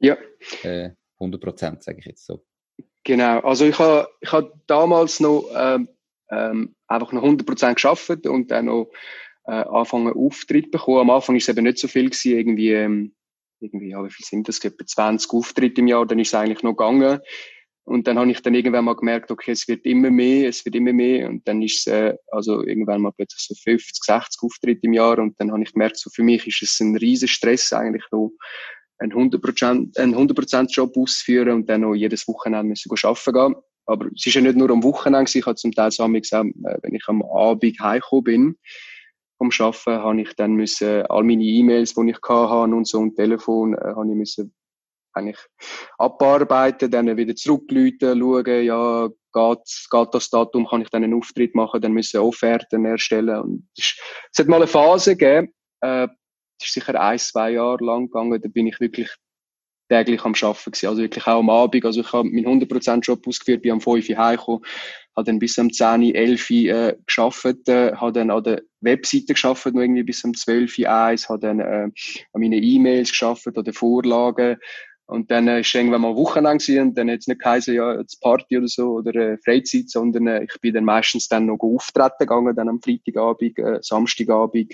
[0.00, 0.16] Ja.
[0.64, 2.42] Äh, 100 Prozent, sage ich jetzt so.
[3.04, 3.40] Genau.
[3.40, 5.88] Also ich habe ich hab damals noch ähm,
[6.30, 8.90] ähm, einfach noch 100 Prozent geschafft und dann noch
[9.46, 11.00] äh, anfangen Auftritt bekommen.
[11.00, 13.14] Am Anfang ist es eben nicht so viel gewesen, irgendwie, ähm,
[13.60, 14.62] irgendwie, ja, wie viel sind das?
[14.64, 17.20] Etwa 20 Auftritte im Jahr, dann ist es eigentlich noch gegangen.
[17.84, 20.76] Und dann habe ich dann irgendwann mal gemerkt, okay, es wird immer mehr, es wird
[20.76, 21.28] immer mehr.
[21.28, 25.18] Und dann ist es, äh, also irgendwann mal plötzlich so 50, 60 Auftritte im Jahr.
[25.18, 28.32] Und dann habe ich gemerkt, so für mich ist es ein riesen Stress eigentlich noch,
[29.00, 33.54] einen 100%, einen 100% Job auszuführen und dann noch jedes Wochenende müssen arbeiten gehen.
[33.86, 36.78] Aber es ist ja nicht nur am Wochenende, ich habe zum Teil so gesagt, äh,
[36.82, 38.58] wenn ich am Abend heimgekommen bin,
[39.38, 43.16] vom Arbeiten, habe ich dann müssen, all meine E-Mails, die ich hatte und so, und
[43.16, 44.54] Telefon, äh, habe ich müssen
[45.12, 45.38] eigentlich
[45.98, 51.54] abarbeiten, dann wieder zurückläuten, schauen, ja, geht, geht das Datum, kann ich dann einen Auftritt
[51.54, 53.40] machen, dann müssen Offerten erstellen.
[53.40, 53.98] Und es,
[54.30, 56.06] es hat mal eine Phase gegeben, äh,
[56.60, 59.10] das ist sicher ein, zwei Jahre lang gegangen, da bin ich wirklich
[59.88, 60.86] täglich am Arbeiten gewesen.
[60.86, 61.84] Also wirklich auch am Abend.
[61.84, 64.64] Also ich habe meinen 100% Job ausgeführt, bin am 5 Uhr heimgekommen,
[65.16, 69.34] habe dann bis am 10, 11 Uhr äh, gearbeitet, äh, habe dann an der Webseite
[69.34, 71.88] gearbeitet, noch irgendwie bis am 12 Uhr 1, habe dann äh,
[72.32, 74.56] an meinen E-Mails gearbeitet, an den Vorlagen,
[75.10, 78.20] und dann äh, ist irgendwann mal Wochenende und dann hat es nicht geheißen, ja, jetzt
[78.20, 82.14] Party oder so oder äh, Freizeit, sondern äh, ich bin dann meistens dann noch auftreten
[82.20, 84.72] gegangen, dann am Freitagabend, äh, Samstagabend,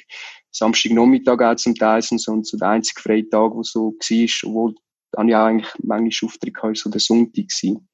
[0.57, 4.75] Samstagnachmittag auch zum Teil und so, und so der einzige Freitag, wo so war, obwohl
[5.13, 7.89] dann ja eigentlich manchmal Auftritt hatte, so der Sonntag gewesen.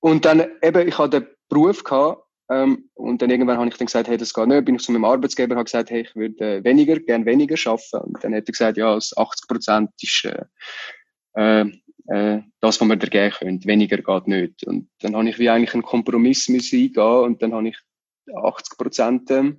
[0.00, 3.86] Und dann eben, ich hatte den Beruf gehabt, ähm, und dann irgendwann habe ich dann
[3.86, 4.64] gesagt, hey, das geht nicht.
[4.64, 7.56] Bin ich zu meinem Arbeitsgeber und habe gesagt, hey, ich würde äh, weniger, gern weniger
[7.70, 8.14] arbeiten.
[8.14, 10.44] Und dann hat er gesagt, ja, 80 Prozent ist äh,
[11.34, 11.66] äh,
[12.06, 13.64] äh, das, was wir dir geben können.
[13.66, 14.66] Weniger geht nicht.
[14.66, 17.78] Und dann habe ich wie eigentlich einen Kompromiss müssen eingehen und dann habe ich
[18.34, 19.52] 80 Prozent äh,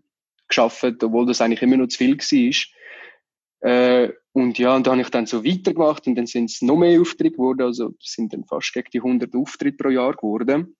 [0.49, 3.69] geschafft, obwohl das eigentlich immer noch zu viel war.
[3.69, 6.77] Äh, und ja, und da habe ich dann so weitergemacht und dann sind es noch
[6.77, 10.75] mehr Aufträge geworden, also sind dann fast gegen die 100 Auftritte pro Jahr geworden.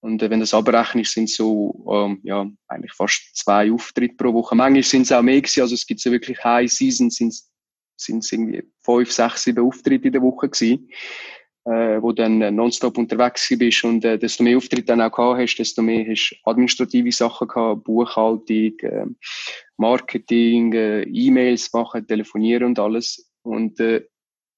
[0.00, 4.54] Und äh, wenn das abrechnest, sind so ähm, ja eigentlich fast zwei Auftritte pro Woche.
[4.54, 8.32] Manchmal sind es auch mehr gewesen, also es gibt so wirklich High Season, sind es
[8.32, 10.88] irgendwie fünf, sechs, sieben Auftritte in der Woche gewesen,
[11.66, 15.40] äh, wo dann äh, nonstop unterwegs bist und äh, desto mehr Auftritte dann auch gehabt
[15.40, 19.06] hast, desto mehr hast administrative Sachen gehabt, Buchhaltung, äh,
[19.76, 23.30] Marketing, äh, E-Mails machen, telefonieren und alles.
[23.42, 24.06] Und äh,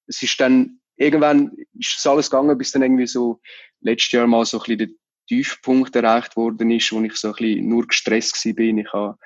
[0.07, 3.41] es ist dann irgendwann ist es alles gegangen, bis dann irgendwie so
[3.81, 7.69] letztes Jahr mal so ein bisschen Tiefpunkt erreicht worden ist, wo ich so ein bisschen
[7.69, 8.59] nur gestresst war.
[8.59, 9.19] Ich habe,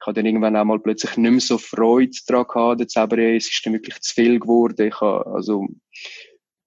[0.00, 3.36] ich habe dann irgendwann auch mal plötzlich nicht mehr so Freude daran gehabt, der Zauberei.
[3.36, 4.86] Es ist dann wirklich zu viel geworden.
[4.86, 5.66] Ich habe, also,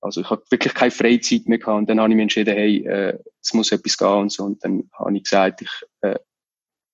[0.02, 1.78] also ich habe wirklich keine Freizeit mehr gehabt.
[1.78, 4.44] Und dann habe ich mich entschieden, hey, äh, es muss etwas gehen und so.
[4.44, 6.20] Und dann habe ich gesagt, ich äh,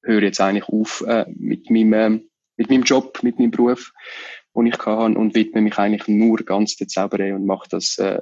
[0.03, 2.19] höre jetzt eigentlich auf äh, mit meinem, äh,
[2.57, 3.93] mit meinem Job, mit meinem Beruf,
[4.55, 8.21] den ich hatte und widme mich eigentlich nur ganz der Zauberei und mache das äh,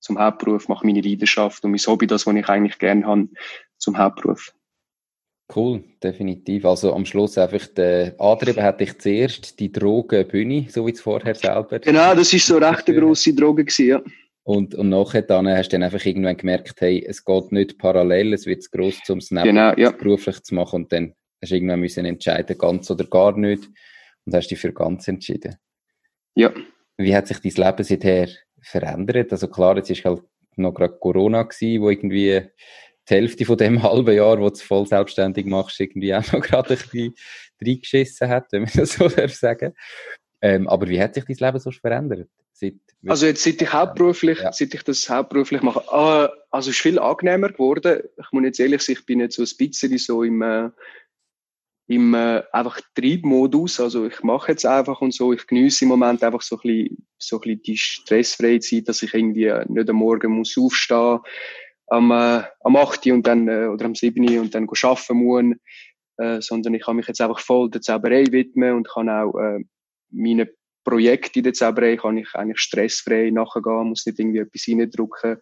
[0.00, 3.28] zum Hauptberuf, mache meine Leidenschaft und mein Hobby, das, was ich eigentlich gerne habe,
[3.78, 4.52] zum Hauptberuf.
[5.54, 6.64] Cool, definitiv.
[6.64, 11.34] Also am Schluss einfach der Antrieb hatte ich zuerst die Drogenbühne, so wie es vorher
[11.34, 11.78] selber.
[11.80, 14.02] Genau, das ist so recht eine grosse Droge gewesen, ja.
[14.44, 18.34] Und, und nachher dann hast du dann einfach irgendwann gemerkt, hey, es geht nicht parallel,
[18.34, 19.90] es wird zu gross, um es genau, ja.
[19.90, 20.82] beruflich zu machen.
[20.82, 23.64] Und dann hast du irgendwann müssen entscheiden, ganz oder gar nicht.
[24.26, 25.56] Und hast dich für ganz entschieden.
[26.34, 26.52] Ja.
[26.98, 28.28] Wie hat sich dein Leben seither
[28.60, 29.32] verändert?
[29.32, 30.22] Also klar, jetzt ist halt
[30.56, 32.42] noch gerade Corona gewesen, wo irgendwie
[33.08, 36.74] die Hälfte von dem halben Jahr, wo du voll selbstständig machst, irgendwie auch noch gerade
[36.74, 37.14] ein bisschen
[37.62, 39.74] reingeschissen hat, wenn man das so darf sagen.
[40.42, 42.28] Ähm, aber wie hat sich dein Leben so verändert?
[42.56, 42.74] Seit,
[43.06, 44.52] also jetzt, seit ich hauptberuflich, ja.
[44.52, 48.00] seit ich das hauptberuflich mache, äh, also ist viel angenehmer geworden.
[48.16, 50.70] Ich muss jetzt ehrlich sagen, ich bin jetzt so ein bisschen so im, äh,
[51.88, 53.80] im äh, einfach Triebmodus.
[53.80, 55.32] Also ich mache jetzt einfach und so.
[55.32, 59.02] Ich genieße im Moment einfach so ein bisschen, so ein bisschen die stressfreie Zeit, dass
[59.02, 61.18] ich irgendwie nicht am Morgen muss aufstehen
[61.88, 63.06] am, äh, am 8.
[63.08, 64.38] und dann, äh, oder am 7.
[64.38, 65.56] und dann arbeiten muss,
[66.18, 69.64] äh, sondern ich kann mich jetzt einfach voll der Zauberei widmen und kann auch äh,
[70.10, 70.48] meine
[70.84, 75.38] Projekte in der Zauberei kann ich eigentlich stressfrei nachgehen, muss nicht irgendwie etwas reindrücken,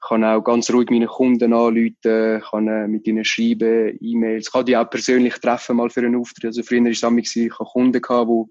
[0.00, 4.76] kann auch ganz ruhig meine Kunden anrufen, kann äh, mit ihnen schreiben, E-Mails, kann die
[4.76, 6.46] auch persönlich treffen mal für einen Auftritt.
[6.46, 8.50] Also früher war es ich hatte Kunden, gehabt, die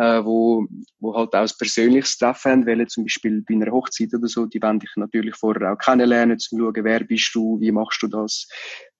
[0.00, 0.66] äh, wo,
[0.98, 4.46] wo halt auch ein persönliches Treffen haben wollen, zum Beispiel bei einer Hochzeit oder so,
[4.46, 8.06] die wollen dich natürlich vorher auch kennenlernen, zu schauen, wer bist du, wie machst du
[8.08, 8.48] das,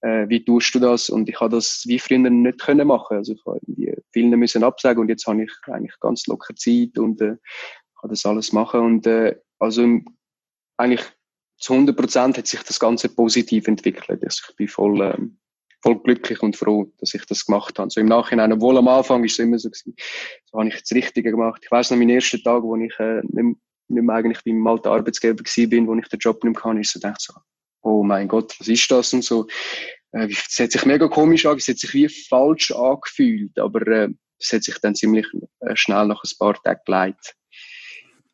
[0.03, 3.33] äh, wie tust du das und ich habe das wie früher nicht können machen, also
[3.33, 7.21] ich habe irgendwie vielen müssen absagen und jetzt habe ich eigentlich ganz locker Zeit und
[7.21, 7.37] äh,
[8.01, 9.87] kann das alles machen und äh, also
[10.77, 11.05] eigentlich
[11.59, 14.25] zu 100 Prozent hat sich das Ganze positiv entwickelt.
[14.25, 15.41] Also ich bin voll ähm,
[15.83, 17.91] voll glücklich und froh, dass ich das gemacht habe.
[17.91, 19.95] So im Nachhinein, obwohl am Anfang ist es immer so gewesen,
[20.47, 21.63] so habe ich das Richtige gemacht.
[21.65, 23.59] Ich weiß noch, meinen ersten Tag, wo ich äh, nicht,
[23.89, 27.01] nicht mehr eigentlich beim alten Arbeitsgeber bin, wo ich den Job mehr kann, ist so
[27.01, 27.33] gedacht so,
[27.83, 29.47] oh mein Gott, was ist das und so.
[30.12, 34.09] Äh, es hat sich mega komisch angefühlt, es hat sich wie falsch angefühlt, aber äh,
[34.38, 35.27] es hat sich dann ziemlich
[35.61, 37.35] äh, schnell nach ein paar Tagen geleitet.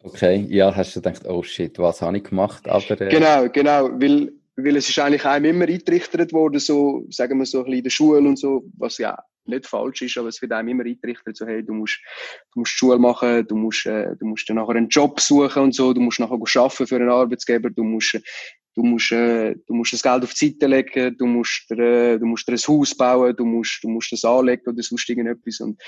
[0.00, 2.68] Okay, ja, hast du gedacht, oh shit, was habe ich gemacht?
[2.68, 3.08] Aber, äh...
[3.08, 7.58] Genau, genau, weil weil es ist eigentlich einem immer eingerichtet worden, so, sagen wir so
[7.58, 10.52] ein bisschen in der Schule und so, was ja nicht falsch ist, aber es wird
[10.52, 12.00] einem immer eingerichtet, so, hey, du musst,
[12.52, 15.74] du musst Schule machen, du musst, äh, du musst dann nachher einen Job suchen und
[15.74, 18.18] so, du musst nachher arbeiten für einen Arbeitsgeber, du musst,
[18.76, 22.26] du musst, äh, du musst das Geld auf die Seite legen, du musst, äh, du
[22.26, 25.60] musst dir ein Haus bauen, du musst, du musst das anlegen oder sonst irgendetwas.
[25.60, 25.80] Und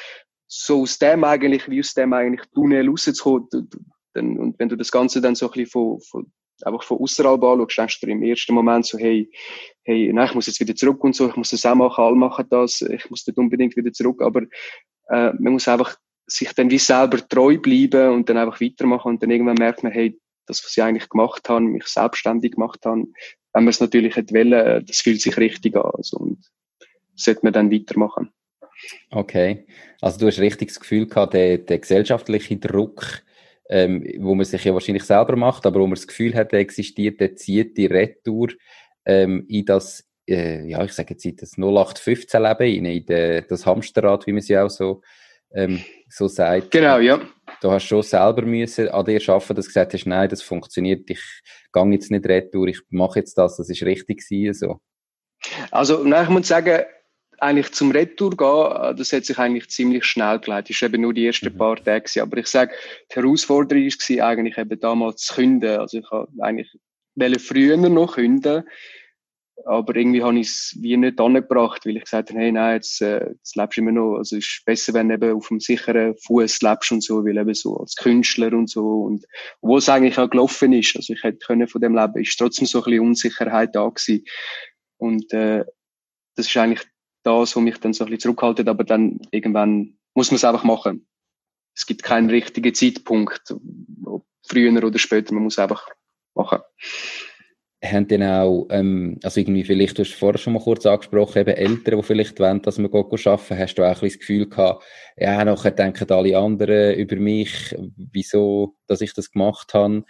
[0.46, 3.68] so aus dem eigentlich, wie aus dem eigentlich Tunnel rauszukommen,
[4.14, 6.33] dann, und wenn du das Ganze dann so ein bisschen von, von
[6.64, 9.31] einfach von außerhalb anschaust, denkst du dir im ersten Moment so, hey,
[9.85, 12.16] hey, nein, ich muss jetzt wieder zurück und so, ich muss das auch machen, alle
[12.16, 14.42] machen das, ich muss nicht unbedingt wieder zurück, aber
[15.11, 15.96] äh, man muss einfach
[16.27, 19.92] sich dann wie selber treu bleiben und dann einfach weitermachen und dann irgendwann merkt man,
[19.92, 20.18] hey,
[20.49, 23.07] das, was ich eigentlich gemacht habe, mich selbstständig gemacht habe,
[23.53, 26.45] wenn man es natürlich hätte wollen, äh, das fühlt sich richtig an, also, und
[27.15, 28.31] sollte man dann weitermachen.
[29.11, 29.67] Okay,
[30.01, 33.23] also du hast richtig das Gefühl gehabt, der, der gesellschaftliche Druck,
[33.69, 36.61] ähm, wo man sich ja wahrscheinlich selber macht, aber wo man das Gefühl hat, der
[36.61, 38.51] existiert, der zieht die Retour
[39.05, 44.27] ähm, in das, äh, ja, ich sage jetzt in das 0815-Leben in de, das Hamsterrad,
[44.27, 45.03] wie man es ja auch so,
[45.53, 46.71] ähm, so sagt.
[46.71, 47.21] Genau, ja.
[47.61, 51.09] Du hast schon selber müssen an dir arbeiten, dass du gesagt hast, nein, das funktioniert,
[51.11, 51.21] ich
[51.73, 54.81] gehe jetzt nicht retour, ich mache jetzt das, das ist richtig gewesen, so.
[55.71, 56.85] Also, nein, ich muss sagen,
[57.40, 60.71] eigentlich zum Retour gehen, das hat sich eigentlich ziemlich schnell geleitet.
[60.71, 61.57] Das war eben nur die ersten mhm.
[61.57, 62.03] paar Tage.
[62.03, 62.23] Gewesen.
[62.23, 62.75] Aber ich sage,
[63.11, 65.79] die Herausforderung war eigentlich eben damals zu künden.
[65.79, 66.68] Also ich habe eigentlich
[67.40, 68.64] früher noch künden,
[69.64, 73.01] aber irgendwie habe ich es wie nicht angebracht, weil ich gesagt habe, hey, nein, jetzt,
[73.03, 75.61] äh, jetzt lebst du immer noch, also es ist besser, wenn du eben auf einem
[75.61, 79.25] sicheren Fuß lebst und so, weil eben so als Künstler und so und
[79.61, 82.66] wo es eigentlich auch gelaufen ist, also ich hätte können von dem Leben, ist trotzdem
[82.66, 84.25] so ein bisschen Unsicherheit da gewesen.
[84.99, 85.64] Und äh,
[86.37, 86.87] das ist eigentlich
[87.23, 90.64] das, was mich dann so ein bisschen zurückhaltet, aber dann irgendwann muss man es einfach
[90.64, 91.07] machen.
[91.75, 93.55] Es gibt keinen richtigen Zeitpunkt,
[94.47, 95.88] früher oder später, man muss einfach
[96.35, 96.61] machen.
[97.85, 101.57] Haben denn auch, ähm, also irgendwie vielleicht, du hast vorher schon mal kurz angesprochen, eben
[101.57, 104.85] Eltern, die vielleicht wollen, dass wir arbeiten, hast du auch ein das Gefühl gehabt,
[105.17, 110.05] ja, nachher denken alle anderen über mich, wieso, dass ich das gemacht habe.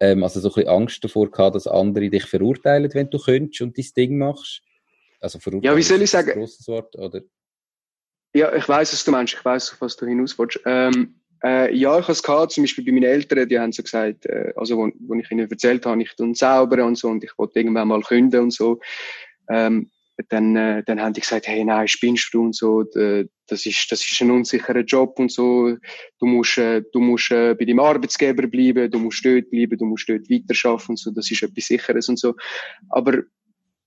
[0.00, 3.60] Ähm, also so ein bisschen Angst davor gehabt, dass andere dich verurteilen, wenn du könntest
[3.60, 4.62] und dein Ding machst.
[5.20, 6.32] Also ja, wie soll ich sagen?
[6.32, 7.22] Großes Wort, oder?
[8.34, 9.34] Ja, ich weiß, was du meinst.
[9.34, 10.60] Ich weiß, auf was du hinaus willst.
[10.66, 13.82] Ähm, äh, ja, ich habe es gehabt, zum Beispiel bei meinen Eltern, die haben so
[13.82, 17.22] gesagt, äh, also, wo, wo ich ihnen erzählt habe, ich tue zaubern und so, und
[17.22, 18.80] ich wollte irgendwann mal künden und so.
[19.50, 19.90] Ähm,
[20.28, 24.00] dann, äh, dann haben die gesagt, hey, nein, spinnst du und so, das ist, das
[24.00, 25.76] ist ein unsicherer Job und so,
[26.20, 29.84] du musst, äh, du musst äh, bei deinem Arbeitsgeber bleiben, du musst dort bleiben, du
[29.84, 32.34] musst dort weiterarbeiten und so, das ist etwas Sicheres und so.
[32.90, 33.24] Aber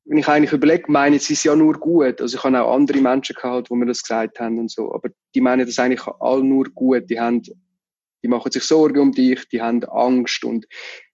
[0.07, 2.21] wenn ich eigentlich überlege, meinen sie es ja nur gut.
[2.21, 4.93] Also ich habe auch andere Menschen gehabt, wo mir das gesagt haben und so.
[4.93, 7.09] Aber die meinen das eigentlich alle nur gut.
[7.09, 10.65] Die haben, die machen sich Sorgen um dich, die haben Angst und,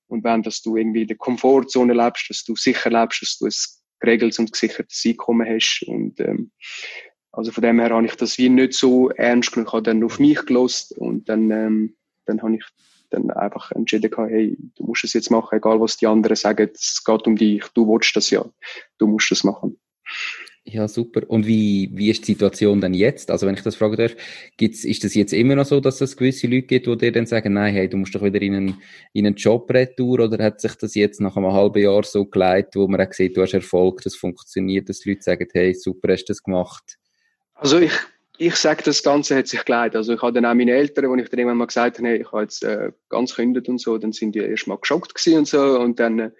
[0.07, 3.45] und wenn, dass du irgendwie in der Komfortzone lebst, dass du sicher lebst, dass du
[3.45, 3.51] ein
[3.99, 6.51] geregeltes und gesichertes Einkommen hast und, ähm,
[7.31, 9.67] also von dem her habe ich das wie nicht so ernst genommen.
[9.67, 12.63] Ich habe dann auf mich gelost und dann, ähm, dann habe ich
[13.13, 16.69] dann einfach entschieden gehabt, hey, du musst es jetzt machen, egal was die anderen sagen,
[16.73, 18.45] es geht um dich, du willst das ja,
[18.97, 19.77] du musst das machen.
[20.65, 21.23] Ja, super.
[21.27, 23.29] Und wie, wie ist die Situation denn jetzt?
[23.29, 24.15] Also, wenn ich das fragen darf,
[24.55, 27.25] gibt's, ist das jetzt immer noch so, dass es gewisse Leute gibt, die dir dann
[27.25, 30.61] sagen, nein, hey, du musst doch wieder in einen, in einen Job retour, oder hat
[30.61, 33.53] sich das jetzt nach einem halben Jahr so geleitet, wo man auch sieht, du hast
[33.53, 36.97] Erfolg, das funktioniert, dass Leute sagen, hey, super, hast du das gemacht?
[37.55, 37.91] Also, ich,
[38.47, 39.95] ich sage, das Ganze hat sich geleitet.
[39.95, 42.21] Also ich habe dann auch meine Eltern, wo ich dann irgendwann mal gesagt habe, hey,
[42.21, 45.39] ich habe jetzt äh, ganz gekündigt und so, dann sind die erst mal geschockt gewesen
[45.39, 46.31] und so und dann äh,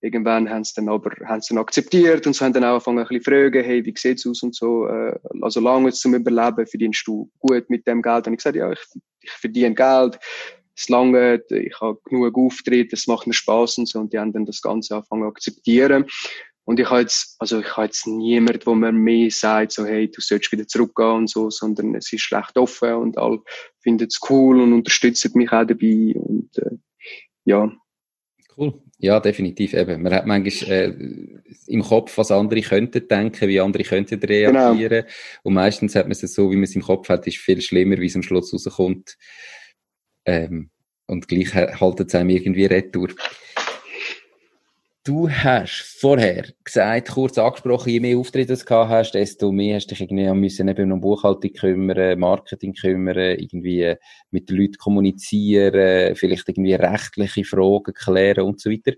[0.00, 2.98] irgendwann haben sie dann aber haben sie dann akzeptiert und so haben dann auch angefangen
[2.98, 7.06] ein bisschen fragen, hey, wie sieht's aus und so, äh, also lange zum Überleben verdienst
[7.06, 8.26] du gut mit dem Geld?
[8.26, 8.80] Und ich gesagt, ja, ich,
[9.20, 10.18] ich verdiene Geld,
[10.76, 14.32] es lange, ich habe genug Auftritte, es macht mir Spaß und so und die haben
[14.32, 16.06] dann das Ganze angefangen akzeptieren.
[16.68, 20.06] Und ich habe jetzt, also ich habe jetzt niemand, wo mir mehr sagt, so, hey,
[20.10, 23.38] du sollst wieder zurückgehen und so, sondern es ist recht offen und alle
[23.80, 26.76] finden es cool und unterstützen mich auch dabei und, äh,
[27.46, 27.72] ja.
[28.54, 28.82] Cool.
[28.98, 30.02] Ja, definitiv eben.
[30.02, 35.04] Man hat manchmal äh, im Kopf, was andere könnten denken, wie andere könnten reagieren.
[35.04, 35.12] Genau.
[35.44, 37.96] Und meistens hat man es so, wie man es im Kopf hat, ist viel schlimmer,
[37.96, 39.16] wie es am Schluss rauskommt.
[40.26, 40.68] Ähm,
[41.06, 43.08] und gleich haltet es einem irgendwie retour.
[45.08, 49.86] Du hast vorher gesagt, kurz angesprochen, je mehr Auftritte du gehabt hast, desto mehr hast
[49.86, 53.94] du dich irgendwie müssen eben um Buchhaltung kümmern, Marketing kümmern, irgendwie
[54.30, 58.92] mit den Leuten kommunizieren, vielleicht irgendwie rechtliche Fragen klären und so weiter.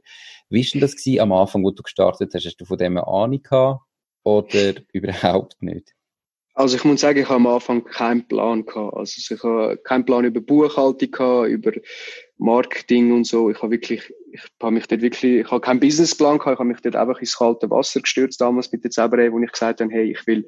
[0.48, 2.44] Wie war denn das gewesen am Anfang, wo du gestartet hast?
[2.44, 3.80] Hast du von dem eine Ahnung gehabt
[4.24, 5.94] oder überhaupt nicht?
[6.54, 8.96] Also ich muss sagen, ich habe am Anfang keinen Plan gehabt.
[8.96, 11.70] Also ich habe keinen Plan über Buchhaltung gehabt, über
[12.40, 13.50] Marketing und so.
[13.50, 16.54] Ich habe wirklich, ich habe mich dort wirklich, ich habe keinen Businessplan gehabt.
[16.54, 19.52] Ich habe mich dort einfach ins kalte Wasser gestürzt damals mit der Zauberei, wo ich
[19.52, 20.46] gesagt habe, hey, ich will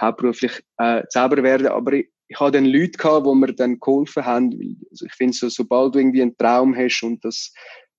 [0.00, 1.68] hauptberuflich äh, Zauberer werden.
[1.68, 4.80] Aber ich, ich habe dann Leute gehabt, wo mir dann geholfen haben.
[4.90, 7.52] Also ich finde so, sobald du irgendwie einen Traum hast und das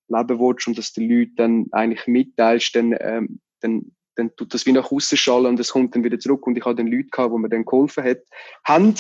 [0.08, 4.66] leben willst und das den Leuten dann eigentlich mitteilst, dann, ähm, dann dann tut das
[4.66, 6.48] wie nach außen schallen und es kommt dann wieder zurück.
[6.48, 8.22] Und ich habe dann Leute gehabt, wo mir dann geholfen hat,
[8.66, 8.96] haben.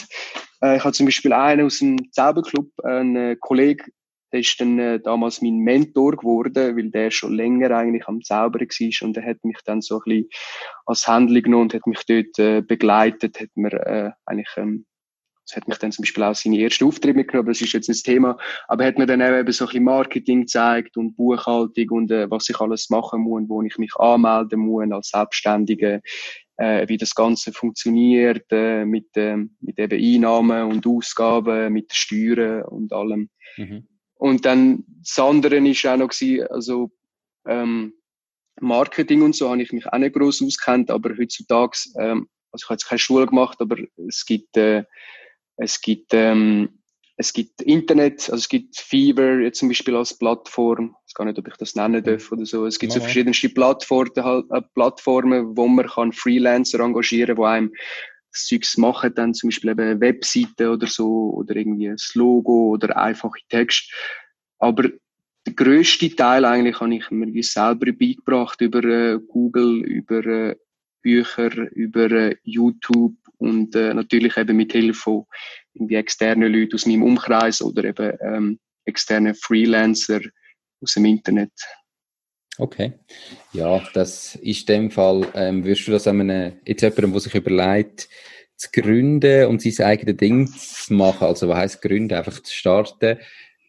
[0.61, 3.85] Äh, ich habe zum Beispiel einen aus dem Zauberclub, einen äh, Kollege,
[4.31, 8.67] der ist dann äh, damals mein Mentor geworden, weil der schon länger eigentlich am Zaubern
[8.67, 10.29] war und der hat mich dann so ein bisschen
[10.85, 14.85] als Händler genommen und hat mich dort äh, begleitet, hat mir äh, eigentlich ähm,
[15.47, 17.87] das hat mich dann zum Beispiel auch seine erste Auftritte mitgenommen, aber das ist jetzt
[17.87, 18.37] nicht das Thema.
[18.67, 22.29] Aber er hat mir dann eben so ein bisschen Marketing gezeigt und Buchhaltung und äh,
[22.29, 26.01] was ich alles machen muss, wo ich mich anmelden muss als Selbstständige,
[26.57, 32.63] äh, wie das Ganze funktioniert, äh, mit, äh, mit eben Einnahmen und Ausgaben, mit Steuern
[32.63, 33.29] und allem.
[33.55, 33.87] Mhm.
[34.17, 36.91] Und dann das andere ist auch noch gewesen, also
[37.47, 37.93] ähm,
[38.59, 42.69] Marketing und so habe ich mich auch nicht gross auskennt, aber heutzutage, ähm, also ich
[42.69, 43.77] habe jetzt keine Schule gemacht, aber
[44.07, 44.83] es gibt äh,
[45.57, 46.69] es gibt, ähm,
[47.17, 50.95] es gibt Internet, also es gibt Fever jetzt zum Beispiel als Plattform.
[50.99, 52.65] Ich weiß gar nicht, ob ich das nennen darf oder so.
[52.67, 57.73] Es gibt so verschiedenste Plattformen, halt, äh, Plattformen, wo man kann Freelancer engagieren, wo einem
[58.45, 62.97] Zeugs machen, dann zum Beispiel eben eine Webseite oder so, oder irgendwie ein Logo oder
[62.97, 63.91] einfache Text.
[64.59, 64.89] Aber
[65.45, 70.55] der grösste Teil eigentlich habe ich mir selber beigebracht über äh, Google, über äh,
[71.01, 75.25] Bücher, über äh, YouTube und äh, natürlich eben mit Hilfe von
[75.89, 80.19] externen Leuten aus meinem Umkreis oder eben ähm, externen Freelancer
[80.81, 81.53] aus dem Internet.
[82.59, 82.93] Okay.
[83.53, 87.35] Ja, das ist in dem Fall, ähm, würdest du das einem, jetzt jemandem, der sich
[87.35, 88.09] überlegt,
[88.55, 93.19] zu gründen und sein eigenes Ding zu machen, also was heisst gründen, einfach zu starten,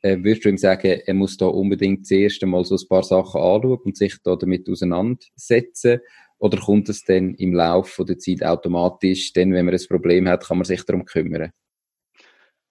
[0.03, 3.40] äh, würdest du ihm sagen, er muss da unbedingt zuerst einmal so ein paar Sachen
[3.40, 6.01] anschauen und sich da damit auseinandersetzen
[6.38, 10.46] oder kommt es dann im Laufe der Zeit automatisch, denn wenn man ein Problem hat,
[10.46, 11.51] kann man sich darum kümmern?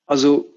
[0.05, 0.56] Also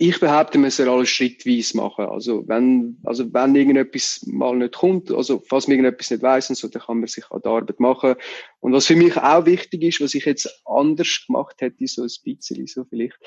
[0.00, 2.04] ich behaupte, man soll alles schrittweise machen.
[2.04, 6.54] Also wenn, also wenn irgendetwas mal nicht kommt, also falls man irgendetwas nicht weiss und
[6.54, 8.14] so, dann kann man sich an die Arbeit machen.
[8.60, 12.10] Und was für mich auch wichtig ist, was ich jetzt anders gemacht hätte, so ein
[12.22, 13.18] bisschen, so vielleicht,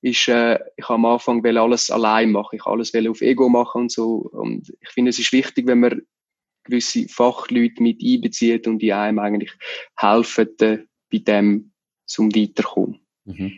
[0.00, 2.54] ist, äh, ich am Anfang alles allein machen.
[2.54, 4.30] Ich alles auf Ego machen und so.
[4.32, 6.02] Und ich finde, es ist wichtig, wenn man
[6.62, 9.50] gewisse Fachleute mit einbezieht und die einem eigentlich
[9.96, 10.78] helfen, äh,
[11.10, 11.72] bei dem
[12.06, 13.00] zum Weiterkommen.
[13.24, 13.52] Mhm.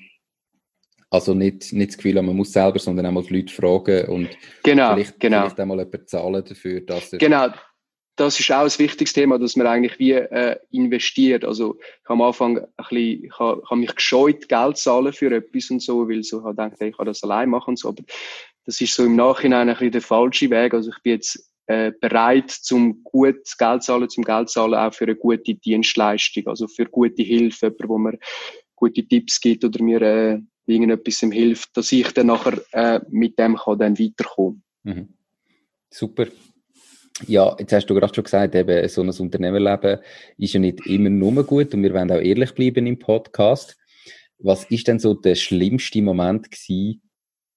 [1.15, 4.31] Also nicht, nicht das Gefühl, man muss selber, sondern auch mal die Leute fragen und
[4.65, 5.43] genau, vielleicht, genau.
[5.43, 7.21] vielleicht einmal jemand zahlen dafür, dass er...
[7.21, 7.51] Genau,
[8.17, 11.45] das ist auch ein wichtiges Thema, dass man eigentlich wie äh, investiert.
[11.45, 15.13] Also ich habe am Anfang ein bisschen, ich habe, ich habe mich gescheut, Geld zahlen
[15.13, 17.79] für etwas und so, weil so ich habe gedacht, ich kann das allein machen und
[17.79, 17.91] so.
[17.91, 18.03] Aber
[18.67, 20.75] das ist so im Nachhinein ein bisschen der falsche Weg.
[20.75, 25.05] Also ich bin jetzt äh, bereit, zum gut Geld zahlen, zum Geld zahlen auch für
[25.05, 28.19] eine gute Dienstleistung, also für gute Hilfe, jemand, wo mir
[28.75, 33.57] gute Tipps gibt oder mir äh, irgendetwas hilft, dass ich dann nachher äh, mit dem
[33.57, 34.63] kann dann weiterkommen.
[34.83, 35.09] Mhm.
[35.91, 36.27] Super.
[37.27, 40.01] Ja, jetzt hast du gerade schon gesagt, eben so ein Unternehmerleben
[40.37, 43.77] ist ja nicht immer nur gut und wir wollen auch ehrlich bleiben im Podcast.
[44.39, 47.03] Was ist denn so der schlimmste Moment gewesen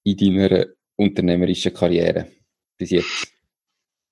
[0.03, 2.27] in deiner unternehmerischen Karriere
[2.77, 3.27] bis jetzt?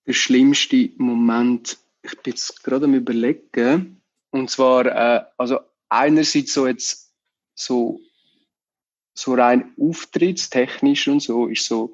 [0.07, 6.67] Der schlimmste Moment, ich bin jetzt gerade am überlegen, und zwar, äh, also einerseits so
[6.67, 7.13] jetzt
[7.53, 7.99] so,
[9.15, 11.93] so rein auftrittstechnisch und so, ist so,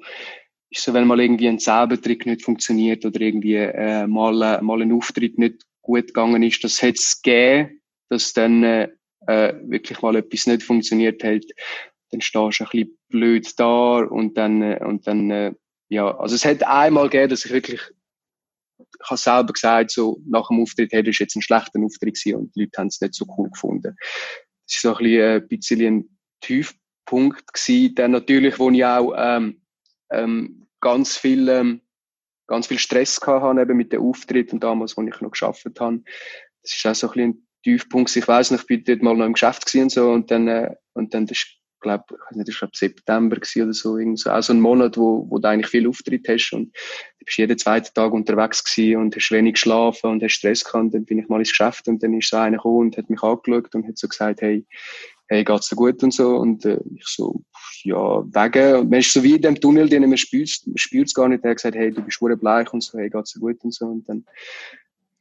[0.70, 4.82] ist so, wenn mal irgendwie ein Zaubertrick nicht funktioniert oder irgendwie äh, mal, äh, mal
[4.82, 8.88] ein Auftritt nicht gut gegangen ist, das hätte es gegeben, dass dann äh,
[9.26, 11.44] äh, wirklich mal etwas nicht funktioniert hat,
[12.10, 15.52] dann stehst du ein bisschen blöd da und dann, äh, und dann äh,
[15.88, 17.80] ja, also es hat einmal gegeben, dass ich wirklich,
[18.78, 22.36] ich habe selber gesagt, so nach dem Auftritt, das ist jetzt ein schlechter Auftritt gewesen
[22.36, 23.94] und die Leute haben es nicht so cool gefunden.
[23.94, 26.18] Das ist so ein bisschen, äh, ein bisschen ein
[27.04, 27.94] Tiefpunkt gewesen.
[27.94, 29.60] Dann natürlich, wo ich auch ähm,
[30.10, 31.80] ähm, ganz viel, ähm,
[32.46, 36.02] ganz viel Stress habe, eben mit den Auftritten damals, wo ich noch geschafft habe.
[36.62, 38.14] Das ist auch so ein bisschen ein Tiefpunkt.
[38.14, 40.48] Ich weiß noch, ich bin dort mal noch im Geschäft gewesen und so, und dann,
[40.48, 41.46] äh, und dann, das ist,
[41.80, 44.96] glaube ich, weiß nicht, das war September oder so, irgend so, auch so ein Monat,
[44.96, 46.74] wo, wo du eigentlich viel Auftritt hast und
[47.18, 50.84] du bist jeden zweiten Tag unterwegs gewesen und hast wenig geschlafen und hast Stress gehabt,
[50.84, 53.10] und dann bin ich mal ins Geschäft und dann ist so einer gekommen und hat
[53.10, 54.64] mich angeschaut und hat so gesagt, hey,
[55.28, 56.36] hey, geht's dir gut und so.
[56.36, 57.42] Und äh, ich so,
[57.84, 58.76] ja, wegen.
[58.76, 61.28] Und man ist so wie in dem Tunnel, den man spürt, man spürt es gar
[61.28, 61.44] nicht.
[61.44, 63.74] Er hat gesagt, hey, du bist schwer bleich und so, hey, geht's dir gut und
[63.74, 63.86] so.
[63.86, 64.24] Und dann,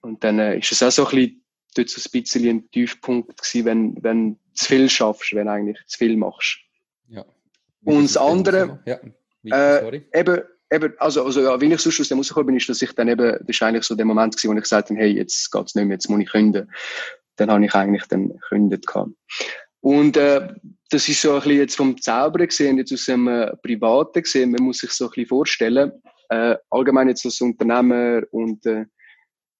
[0.02, 1.42] und dann äh, ist es auch so ein bisschen,
[1.76, 5.80] dort so ein bisschen ein Tiefpunkt gewesen, wenn, wenn du zu viel schaffst, wenn eigentlich
[5.88, 6.60] zu viel machst.
[7.08, 7.26] Ja.
[7.84, 9.00] und das andere, ja,
[9.44, 10.42] äh, eben,
[10.72, 13.08] eben, also, also ja, wie ich sonst aus dem rausgekommen bin, ist, dass ich dann
[13.08, 15.76] eben, das ist eigentlich so der Moment gewesen, wo ich gesagt habe, hey, jetzt geht's
[15.76, 16.72] nicht mehr, jetzt muss ich künden.
[17.36, 19.12] Dann habe ich eigentlich dann gekündigt gehabt.
[19.82, 20.48] Und äh,
[20.90, 24.52] das ist so ein bisschen jetzt vom Zauberer gesehen, jetzt aus dem äh, Privaten gesehen,
[24.52, 25.92] man muss sich so ein bisschen vorstellen,
[26.30, 28.86] äh, allgemein jetzt als Unternehmer und, äh,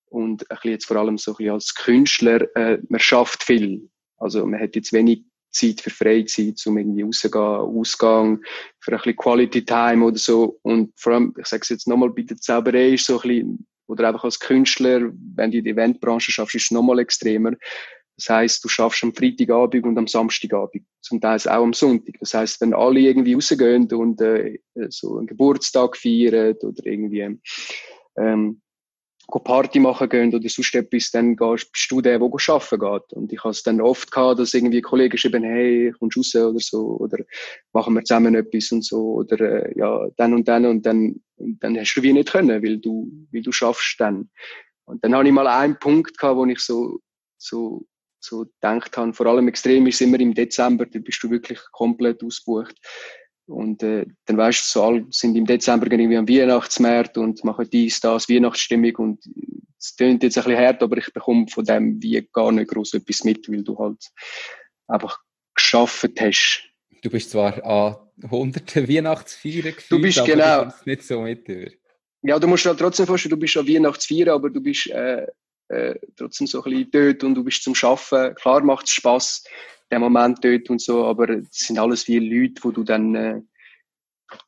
[0.10, 3.90] und ein bisschen jetzt vor allem so ein bisschen als Künstler, äh, man schafft viel.
[4.18, 8.42] Also man hat jetzt wenig Zeit für Freizeit, um irgendwie rauszugehen, Ausgang,
[8.80, 10.60] für ein bisschen Quality Time oder so.
[10.62, 13.68] Und vor allem, ich sage es jetzt nochmal, bei der Zauberei ist so ein bisschen,
[13.88, 17.52] oder einfach als Künstler, wenn du in der Eventbranche schaffst, ist es nochmal extremer.
[18.18, 22.16] Das heißt, du schaffst am Freitagabend und am Samstagabend, zum Teil auch am Sonntag.
[22.20, 24.60] Das heißt, wenn alle irgendwie rausgehen und äh,
[24.90, 27.40] so einen Geburtstag feiern oder irgendwie
[28.18, 28.62] ähm,
[29.40, 33.14] Party machen gehen oder sonst etwas, dann gehst, bist du der, der arbeiten geht.
[33.14, 36.36] Und ich habe es dann oft gehabt, dass irgendwie Kollegen schreiben, hey, kommst du raus
[36.36, 37.24] oder so, oder
[37.72, 41.64] machen wir zusammen etwas und so, oder äh, ja, dann und dann und dann, und
[41.64, 44.30] dann hast du wie nicht können, weil du, weil du schaffst dann.
[44.86, 47.00] Und dann habe ich mal einen Punkt gehabt, wo ich so,
[47.38, 47.86] so
[48.24, 49.14] so gedacht habe.
[49.14, 52.76] Vor allem extrem ist es immer im Dezember, da bist du wirklich komplett ausgebucht.
[53.48, 57.68] Und äh, dann weißt du, so alle sind im Dezember irgendwie am Weihnachtsmarkt und machen
[57.72, 59.26] dies, das, Weihnachtsstimmung und
[59.78, 62.94] es klingt jetzt ein bisschen hart, aber ich bekomme von dem wie gar nicht groß
[62.94, 64.04] etwas mit, weil du halt
[64.88, 65.20] einfach
[65.56, 66.64] geschafft hast.
[67.02, 70.66] Du bist zwar an hunderten Weihnachtsfeiern gefühlt, du bist genau.
[70.66, 71.48] du nicht so mit.
[72.22, 75.26] Ja, du musst halt trotzdem vorstellen, du bist an Weihnachtsfeiern, aber du bist äh,
[75.72, 78.36] äh, trotzdem so ein bisschen dort und du bist zum Schaffen.
[78.36, 79.44] Klar macht es Spaß,
[79.90, 83.42] der Moment dort und so, aber es sind alles viele Leute, wo du dann äh,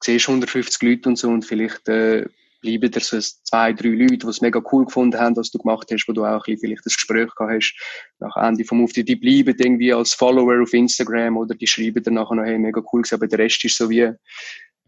[0.02, 2.26] siehst 150 Leute und so und vielleicht äh,
[2.62, 5.90] bleiben da so zwei, drei Leute, die es mega cool gefunden haben, was du gemacht
[5.92, 7.76] hast, wo du auch ein bisschen vielleicht das Gespräch gehabt hast
[8.20, 9.10] nach Ende vom Auftritt.
[9.10, 12.82] Die bleiben irgendwie als Follower auf Instagram oder die schreiben dann nachher noch, hey, mega
[12.92, 14.10] cool aber der Rest ist so wie,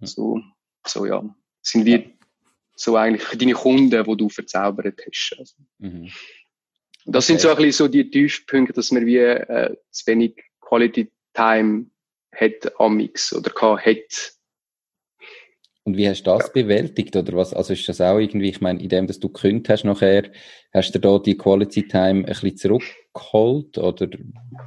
[0.01, 0.39] so,
[0.87, 1.21] so ja,
[1.61, 2.17] sind wie
[2.75, 5.35] so eigentlich deine Kunden, die du verzaubert hast.
[5.39, 5.55] Also.
[5.79, 6.11] Mhm.
[7.05, 7.33] Das okay.
[7.33, 11.87] sind so ein bisschen so die Tiefpunkte, dass man wie äh, zu wenig Quality Time
[12.33, 14.33] hat am Mix oder hat.
[15.83, 16.53] Und wie hast du das ja.
[16.53, 17.53] bewältigt oder was?
[17.53, 20.31] Also ist das auch irgendwie, ich meine, in dem, dass du gekündigt hast nachher,
[20.73, 24.09] hast du da die Quality Time ein bisschen zurückgeholt oder?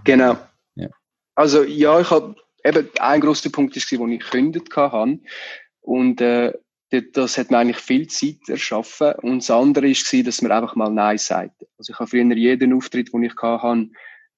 [0.04, 0.38] Genau.
[0.76, 0.88] Ja.
[1.34, 5.18] Also ja, ich habe eben ein großer Punkt ist, wo ich gekündigt habe
[5.80, 6.52] und äh,
[6.90, 9.12] das hat mir eigentlich viel Zeit erschaffen.
[9.22, 11.64] Und das andere war, dass man einfach mal Nein sagt.
[11.76, 13.90] Also ich habe früher jeden Auftritt, den ich hatte,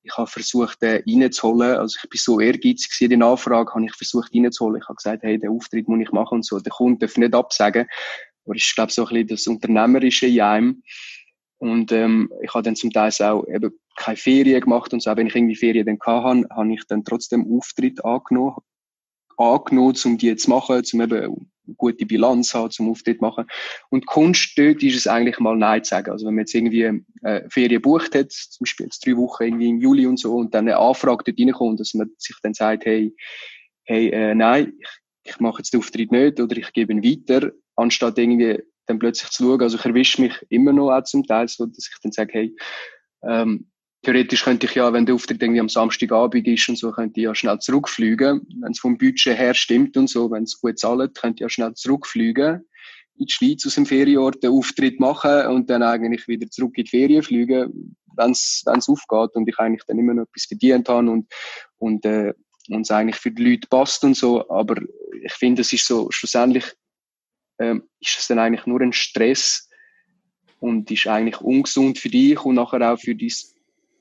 [0.02, 1.76] ich habe versucht, den reinzuholen.
[1.76, 4.80] Also ich bin so ehrgeizig, jede Nachfrage habe ich versucht reinzuholen.
[4.80, 6.58] Ich habe gesagt, hey, den Auftritt muss ich machen und so.
[6.58, 7.86] Der Kunde darf nicht absagen.
[8.46, 10.82] Aber ich glaube, so ein bisschen das Unternehmerische in einem.
[11.58, 15.14] Und ähm, ich habe dann zum Teil auch eben keine Ferien gemacht und so.
[15.14, 18.56] Wenn ich irgendwie Ferien dann hatte, habe ich dann trotzdem Auftritt angenommen,
[19.36, 23.46] angenommen, um die zu machen, um eben gute Bilanz haben, zum Auftritt machen.
[23.90, 26.10] Und Kunst dort ist es eigentlich mal Nein zu sagen.
[26.10, 29.68] Also wenn man jetzt irgendwie äh, Ferien bucht hat, zum Beispiel jetzt drei Wochen irgendwie
[29.68, 32.84] im Juli und so, und dann eine Anfrage dort reinkommt, dass man sich dann sagt,
[32.84, 33.14] hey,
[33.84, 37.52] hey, äh, nein, ich, ich mache jetzt den Auftritt nicht oder ich gebe ihn weiter,
[37.76, 39.62] anstatt irgendwie dann plötzlich zu schauen.
[39.62, 42.56] Also ich erwische mich immer noch auch zum Teil so, dass ich dann sage, hey,
[43.22, 43.69] ähm,
[44.02, 47.24] theoretisch könnte ich ja, wenn der Auftritt irgendwie am Samstagabend ist und so, könnte ich
[47.24, 48.46] ja schnell zurückfliegen.
[48.60, 51.48] Wenn es vom Budget her stimmt und so, wenn es gut zahlt, könnte ich ja
[51.48, 52.64] schnell zurückfliegen
[53.20, 56.84] in die Schweiz aus dem Ferienort den Auftritt machen und dann eigentlich wieder zurück in
[56.84, 61.10] die Ferien fliegen, wenn es aufgeht und ich eigentlich dann immer noch etwas verdient habe
[61.10, 61.30] und,
[61.78, 62.32] und, äh,
[62.68, 64.48] und es eigentlich für die Leute passt und so.
[64.48, 64.80] Aber
[65.22, 66.64] ich finde, es ist so, schlussendlich
[67.58, 69.68] ähm, ist es dann eigentlich nur ein Stress
[70.58, 73.30] und ist eigentlich ungesund für dich und nachher auch für dein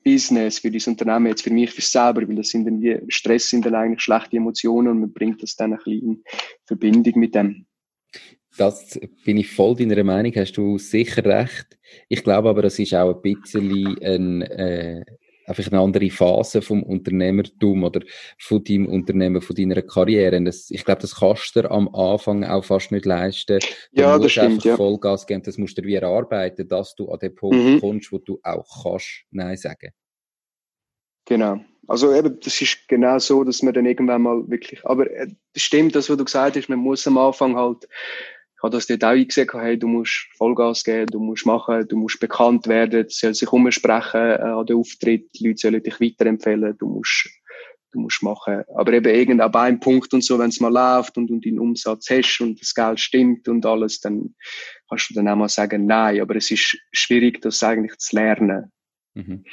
[0.02, 3.50] Business, für dein Unternehmen, jetzt für mich, für selber, weil das sind dann wie, Stress
[3.50, 6.24] sind dann eigentlich schlechte Emotionen und man bringt das dann ein bisschen in
[6.66, 7.66] Verbindung mit dem.
[8.56, 11.78] Das bin ich voll deiner Meinung, hast du sicher recht.
[12.08, 15.04] Ich glaube aber, das ist auch ein bisschen ein, äh,
[15.50, 18.00] einfach eine andere Phase vom Unternehmertum oder
[18.38, 20.42] von deinem Unternehmen, von deiner Karriere.
[20.42, 23.58] Das, ich glaube, das kannst du dir am Anfang auch fast nicht leisten.
[23.92, 24.76] Du ja, das stimmt, ja.
[24.76, 27.80] Vollgas geben, das musst du wie erarbeiten, dass du an den Punkt mhm.
[27.80, 29.90] kommst, wo du auch kannst Nein sagen.
[31.26, 31.60] Genau.
[31.86, 35.34] Also eben, das ist genau so, dass man dann irgendwann mal wirklich, aber es äh,
[35.56, 37.88] stimmt, das, was du gesagt hast, man muss am Anfang halt
[38.62, 42.20] habe das dort auch eingesehen, hey, du musst Vollgas geben, du musst machen, du musst
[42.20, 46.76] bekannt werden, es soll sich umsprechen äh, an den Auftritt, die Leute sollen dich weiterempfehlen,
[46.78, 47.30] du musst,
[47.92, 48.64] du musst machen.
[48.74, 51.58] Aber eben irgend ab einem Punkt und so, wenn es mal läuft und, und deinen
[51.58, 54.34] Umsatz hast und das Geld stimmt und alles, dann
[54.88, 56.20] kannst du dann auch mal sagen, nein.
[56.20, 58.70] Aber es ist schwierig, das eigentlich zu lernen.
[59.14, 59.44] Mhm.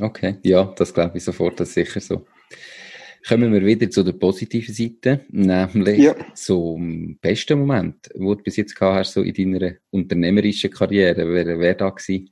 [0.00, 2.26] Okay, ja, das glaube ich sofort, das ist sicher so.
[3.26, 6.14] Kommen wir wieder zu der positiven Seite, nämlich ja.
[6.34, 11.28] zum besten Moment, wo du bis jetzt gehabt hast, so in deiner unternehmerischen Karriere.
[11.28, 12.30] Wer wäre da gewesen?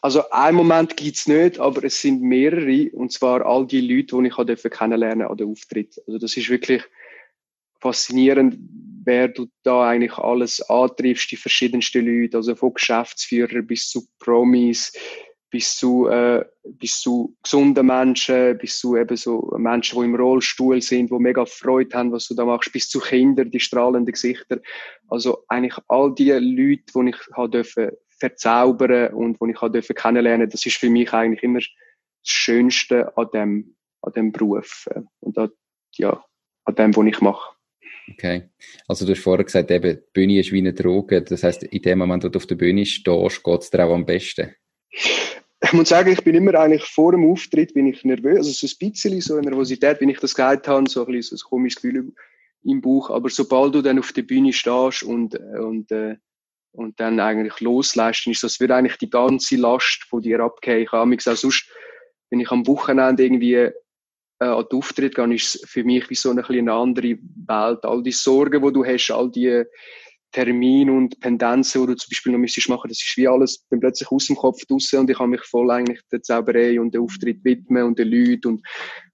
[0.00, 4.20] Also einen Moment gibt es nicht, aber es sind mehrere, und zwar all die Leute,
[4.20, 6.00] die ich dürfen kennenlernen an den Auftritt.
[6.06, 6.82] Also das ist wirklich
[7.80, 8.58] faszinierend,
[9.04, 14.92] wer du da eigentlich alles antriffst, die verschiedensten Leute, also von Geschäftsführer bis zu Promis,
[15.52, 20.80] bis zu, äh, bis zu gesunden Menschen, bis zu eben so Menschen, die im Rollstuhl
[20.80, 24.60] sind, die mega Freude haben, was du da machst, bis zu Kindern, die strahlenden Gesichter.
[25.08, 29.94] Also eigentlich all die Leute, die ich habe dürfen verzaubern und die ich habe dürfen
[29.94, 31.68] kennenlernen, das ist für mich eigentlich immer das
[32.22, 35.50] Schönste an dem, an dem Beruf äh, und an,
[35.96, 36.24] ja,
[36.64, 37.54] an dem, was ich mache.
[38.10, 38.48] Okay.
[38.88, 41.20] Also du hast vorher gesagt, eben, die Bühne ist wie eine Droge.
[41.20, 43.92] Das heißt, in dem Moment, wo du auf der Bühne stehst, geht es dir auch
[43.92, 44.54] am besten
[45.62, 48.66] ich muss sagen, ich bin immer eigentlich vor dem Auftritt bin ich nervös, also so
[48.66, 51.48] ein bisschen so eine Nervosität, wenn ich das gesagt habe, so ein bisschen so ein
[51.48, 52.12] komisches Gefühl
[52.64, 53.10] im Buch.
[53.10, 56.16] Aber sobald du dann auf der Bühne stehst und, und, äh,
[56.72, 60.82] und dann eigentlich loslässt, ist das wird eigentlich die ganze Last von dir abgehen.
[60.82, 61.68] Ich habe auch sonst,
[62.30, 63.72] wenn ich am Wochenende irgendwie äh,
[64.38, 67.84] an den Auftritt gehe, ist es für mich wie so eine, eine andere Welt.
[67.84, 69.64] All die Sorgen, die du hast, all die
[70.32, 73.80] Termin und Pendenzen, die du zum Beispiel noch müsstest machen, das ist wie alles dann
[73.80, 77.02] plötzlich aus dem Kopf draussen und ich kann mich voll eigentlich der Zauberei und der
[77.02, 78.66] Auftritt widmen und den Leuten und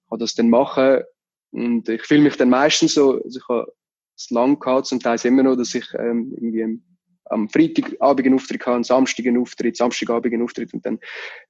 [0.09, 1.03] kann das dann machen.
[1.51, 3.73] Und ich fühle mich dann meistens so, also ich habe
[4.17, 6.81] es lang gehabt, zum Teil immer noch, dass ich ähm, irgendwie
[7.31, 10.99] am Freitagabend einen Auftritt hatte, am Samstag einen Auftritt, Samstagabend einen Auftritt und dann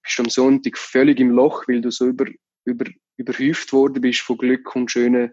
[0.02, 2.26] bist du am Sonntag völlig im Loch, weil du so über,
[2.64, 5.32] über, überhäuft worden bist von Glück und schönen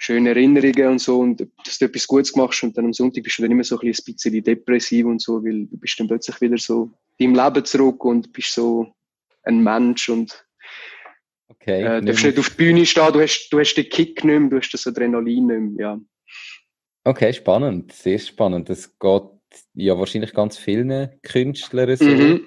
[0.00, 3.38] schöne Erinnerungen und so und dass du etwas Gutes machst und dann am Sonntag bist
[3.38, 6.56] du dann immer so ein bisschen depressiv und so, weil du bist dann plötzlich wieder
[6.56, 8.94] so im Leben zurück und bist so
[9.42, 10.46] ein Mensch und
[11.48, 14.40] okay, äh, darfst nicht auf die Bühne stehen, du hast, du hast den Kick nicht
[14.40, 16.00] mehr, du hast das Adrenalin nicht mehr, ja.
[17.04, 18.70] Okay, spannend, sehr spannend.
[18.70, 19.22] Das geht
[19.74, 22.04] ja wahrscheinlich ganz vielen Künstlern so.
[22.04, 22.46] Mhm.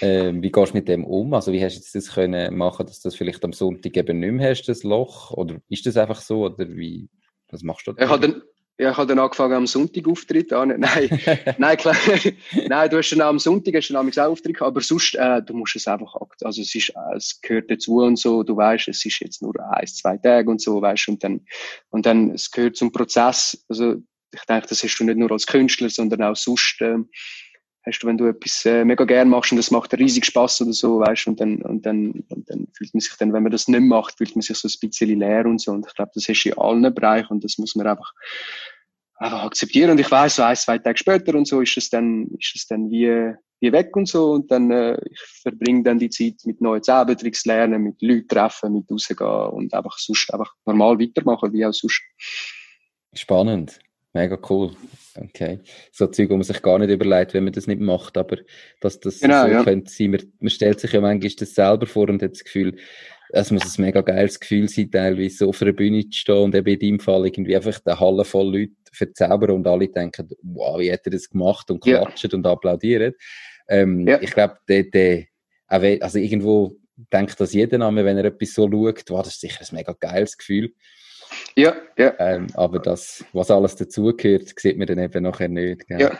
[0.00, 1.34] Ähm, wie gehst du mit dem um?
[1.34, 4.32] Also wie hast du das können machen, dass du das vielleicht am Sonntag eben nicht
[4.32, 5.32] mehr hast, das Loch?
[5.32, 6.44] Oder ist das einfach so?
[6.44, 7.08] Oder wie,
[7.50, 8.04] was machst du da?
[8.04, 8.42] Ich habe dann,
[8.78, 10.68] ja, ich habe dann angefangen am Sonntag Auftritt an.
[10.78, 11.08] Nein,
[11.58, 11.96] nein, klar.
[12.68, 15.76] nein, du hast dann am Sonntag hast dann auch Auftritt aber sonst, äh, du musst
[15.76, 19.20] es einfach, also es ist, äh, es gehört dazu und so, du weißt, es ist
[19.20, 21.46] jetzt nur ein, zwei Tage und so, weißt, und dann,
[21.90, 23.96] und dann, es gehört zum Prozess, also,
[24.34, 26.98] ich denke, das hast du nicht nur als Künstler, sondern auch sonst, äh,
[27.86, 30.72] hast du, wenn du etwas äh, mega gern machst und das macht riesig Spaß oder
[30.72, 33.68] so, weißt und dann, und dann, und dann fühlt man sich dann, wenn man das
[33.68, 35.72] nicht macht, fühlt man sich so ein bisschen leer und so.
[35.72, 38.12] Und ich glaube, das du in allen Bereichen und das muss man einfach,
[39.14, 42.28] einfach akzeptieren und ich weiß so ein, zwei Tage später und so ist es dann,
[42.38, 46.10] ist es dann wie, wie weg und so und dann, äh, ich verbringe dann die
[46.10, 50.98] Zeit mit neuen Zaubertricks lernen, mit Leuten treffen, mit rausgehen und einfach sonst einfach normal
[50.98, 52.02] weitermachen, wie auch sonst.
[53.14, 53.78] Spannend.
[54.16, 54.70] Mega cool.
[55.14, 55.60] Okay.
[55.92, 58.38] So Zeug, wo man sich gar nicht überlegt, wenn man das nicht macht, aber
[58.80, 59.62] dass das genau, so ja.
[59.62, 60.10] könnte sein.
[60.10, 62.78] Man, man stellt sich ja manchmal das selber vor und hat das Gefühl,
[63.30, 66.54] es muss ein mega geiles Gefühl sein, teilweise so auf einer Bühne zu stehen und
[66.54, 70.80] eben in deinem Fall irgendwie einfach eine Halle voll Leute verzaubern und alle denken, wow,
[70.80, 72.36] wie hat er das gemacht und klatschen ja.
[72.36, 73.12] und applaudieren.
[73.68, 74.18] Ähm, ja.
[74.22, 75.24] Ich glaube, der, der,
[75.68, 76.76] also irgendwo
[77.12, 79.94] denkt das jeder Name, wenn er etwas so schaut, wow, das ist sicher ein mega
[79.98, 80.72] geiles Gefühl.
[81.56, 82.14] Ja, ja.
[82.18, 85.86] Ähm, aber das, was alles dazugehört, sieht man dann eben nachher nicht.
[85.86, 86.00] Gell?
[86.00, 86.18] Ja.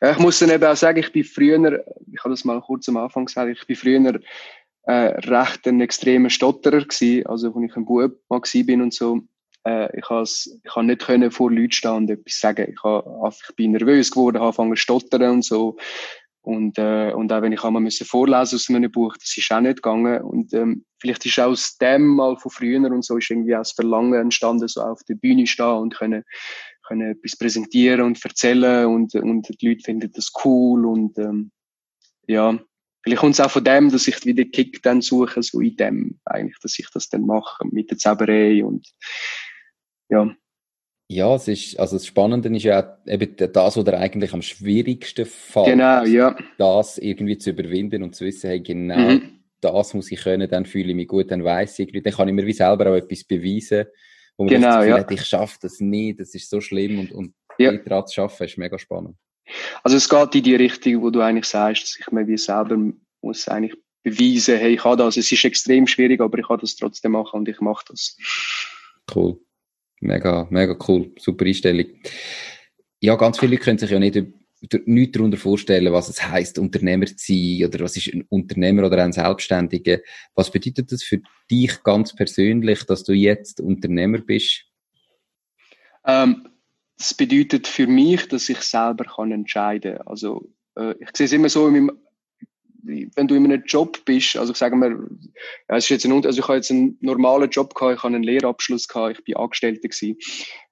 [0.00, 0.12] ja.
[0.12, 2.96] Ich muss dann eben auch sagen, ich bin früher, ich habe das mal kurz am
[2.96, 4.20] Anfang gesagt, ich bin früher
[4.84, 9.20] äh, recht ein extremer Stotterer gewesen, also als ich ein Bub mal bin und so.
[9.64, 12.72] Äh, ich habe ich nicht können vor Leuten stehen und etwas sagen.
[12.72, 15.76] Ich, habe, ich bin nervös geworden, habe angefangen zu stottern und so.
[16.42, 19.60] Und, äh, und auch wenn ich einmal müssen vorlesen aus einem Buch, das ist auch
[19.60, 20.22] nicht gegangen.
[20.22, 23.72] Und ähm, vielleicht ist aus dem mal von früher und so ist irgendwie auch das
[23.72, 26.24] Verlangen entstanden, so auf der Bühne stehen und können,
[26.84, 31.52] können etwas präsentieren und erzählen und, und die Leute finden das cool und ähm,
[32.26, 32.58] ja,
[33.02, 36.20] vielleicht kommt es auch von dem, dass ich wieder Kick dann suche, so in dem
[36.24, 38.84] eigentlich, dass ich das dann mache mit der Zauberei und
[40.08, 40.34] ja.
[41.08, 45.66] Ja, es ist, also das Spannende ist ja eben das, was eigentlich am schwierigsten fällt.
[45.66, 46.36] Genau, ja.
[46.56, 49.40] Das irgendwie zu überwinden und zu wissen, hey, genau mhm.
[49.60, 52.34] das muss ich können, dann fühle ich mich gut, dann weiß ich, dann kann ich
[52.34, 53.86] mir wie selber auch etwas beweisen,
[54.36, 54.98] wo man genau, das Gefühl ja.
[54.98, 57.72] hat, ich schaffe das nie, das ist so schlimm und, und ja.
[57.72, 59.16] daran zu schaffen, ist mega spannend.
[59.82, 62.78] Also es geht in die Richtung, wo du eigentlich sagst, dass ich mir wie selber
[63.20, 65.16] muss eigentlich beweisen, hey, ich kann das.
[65.16, 68.16] Es ist extrem schwierig, aber ich kann das trotzdem machen und ich mache das.
[69.14, 69.38] Cool.
[70.02, 71.12] Mega, mega cool.
[71.16, 71.86] Super Einstellung.
[73.00, 74.20] Ja, ganz viele können sich ja nicht,
[74.84, 79.04] nicht darunter vorstellen, was es heißt, Unternehmer zu sein oder was ist ein Unternehmer oder
[79.04, 80.00] ein Selbstständiger.
[80.34, 84.64] Was bedeutet das für dich ganz persönlich, dass du jetzt Unternehmer bist?
[86.04, 86.48] Ähm,
[86.98, 90.06] das bedeutet für mich, dass ich selber kann entscheiden kann.
[90.08, 91.92] Also, äh, ich sehe es immer so, meinem,
[92.82, 94.90] wenn du in einem Job bist, also sagen wir,
[95.68, 98.14] ja, es ist jetzt ein, also ich habe jetzt einen normalen Job gehabt, ich habe
[98.14, 100.16] einen Lehrabschluss gehabt, ich bin Angestellter gewesen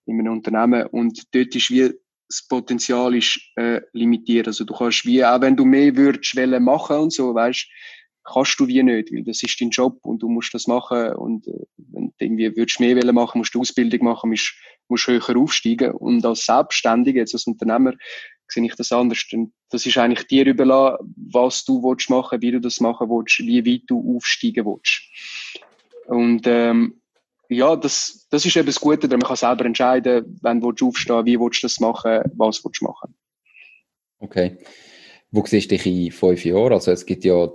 [0.06, 1.92] in einem Unternehmen und dort ist wie
[2.28, 4.46] das Potenzial ist äh, limitiert.
[4.46, 7.66] Also du kannst wie, auch wenn du mehr würdest wollen machen und so, weißt,
[8.24, 11.46] kannst du wie nicht, weil das ist dein Job und du musst das machen und
[11.48, 14.54] äh, wenn du irgendwie würdest mehr wollen machen, musst du Ausbildung machen, musst,
[14.88, 17.94] musst höher aufsteigen und als Selbstständiger, jetzt als Unternehmer,
[18.48, 19.26] sehe ich das anders.
[19.32, 23.38] Denn das ist eigentlich dir überlassen, was du willst machen, wie du das machen willst,
[23.38, 25.02] wie weit du aufsteigen willst.
[26.06, 27.00] Und ähm,
[27.48, 31.38] ja, das, das ist eben das Gute, man kann selber entscheiden, wenn du aufstehen wie
[31.38, 33.14] willst du das machen, was willst du machen.
[34.18, 34.58] Okay.
[35.30, 36.72] Wo siehst du dich in fünf Jahren?
[36.72, 37.48] Also es gibt ja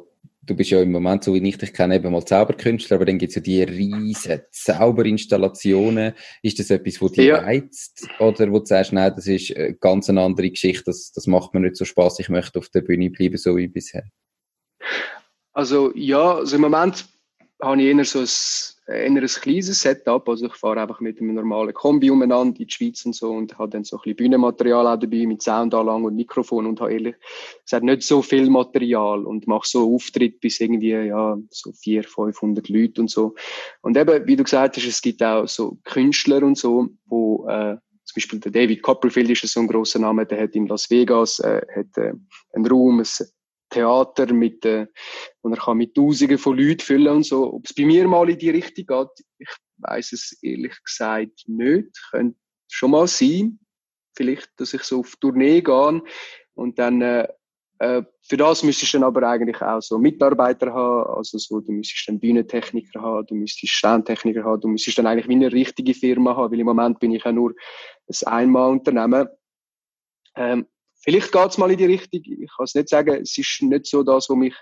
[0.45, 3.17] du bist ja im Moment, so wie ich dich kenne, eben mal Zauberkünstler, aber dann
[3.17, 6.13] gibt es ja die riesen Zauberinstallationen.
[6.41, 7.37] Ist das etwas, wo dich ja.
[7.37, 8.07] reizt?
[8.19, 11.53] Oder wo du sagst, nein, das ist eine ganz eine andere Geschichte, das, das macht
[11.53, 14.03] mir nicht so Spaß, ich möchte auf der Bühne bleiben, so wie bisher?
[15.53, 17.05] Also ja, also im Moment
[17.61, 18.27] habe ich eher so ein
[18.87, 20.27] eher ein kleines Setup.
[20.27, 23.57] Also ich fahre einfach mit einem normalen Kombi umeinander in die Schweiz und so und
[23.57, 27.15] habe dann so ein bisschen Bühnenmaterial auch dabei mit Soundanlagen und Mikrofon und habe ehrlich
[27.63, 32.69] gesagt nicht so viel Material und mache so Auftritt bis irgendwie, ja, so 400, 500
[32.69, 33.35] Leute und so.
[33.81, 37.77] Und eben, wie du gesagt hast, es gibt auch so Künstler und so, wo, äh,
[38.03, 41.39] zum Beispiel der David Copperfield ist so ein großer Name, der hat in Las Vegas
[41.39, 42.13] äh, hat, äh,
[42.53, 43.05] einen Raum, ein
[43.75, 44.87] Theater, mit, äh,
[45.41, 47.53] wo er kann mit Tausenden von Leuten füllen und so.
[47.53, 51.89] Ob es bei mir mal in die Richtung geht, ich weiß es ehrlich gesagt nicht.
[52.11, 53.59] Könnte schon mal sein.
[54.15, 56.01] Vielleicht, dass ich so auf Tournee gehe
[56.53, 57.27] und dann äh,
[57.79, 61.73] äh, für das müsstest du dann aber eigentlich auch so Mitarbeiter haben, also so, du
[61.73, 65.93] müsstest dann Bühnentechniker haben, du müsstest Standtechniker haben, du müsstest dann eigentlich wie eine richtige
[65.93, 67.53] Firma haben, weil im Moment bin ich ja nur
[68.07, 69.27] ein Einmalunternehmen.
[70.37, 70.65] Ähm,
[71.05, 72.21] Vielleicht geht es mal in die Richtung.
[72.23, 73.21] Ich kann es nicht sagen.
[73.21, 74.55] Es ist nicht so das, was mich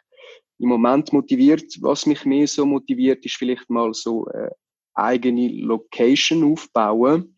[0.59, 1.63] im Moment motiviert.
[1.79, 4.51] Was mich mehr so motiviert, ist vielleicht mal so eine
[4.93, 7.37] eigene Location aufbauen.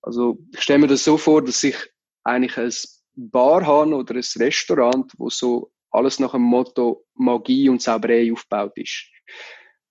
[0.00, 1.76] Also ich stelle mir das so vor, dass ich
[2.24, 2.72] eigentlich ein
[3.14, 8.72] Bar habe oder ein Restaurant, wo so alles nach dem Motto Magie und Zauberei aufgebaut
[8.76, 9.04] ist.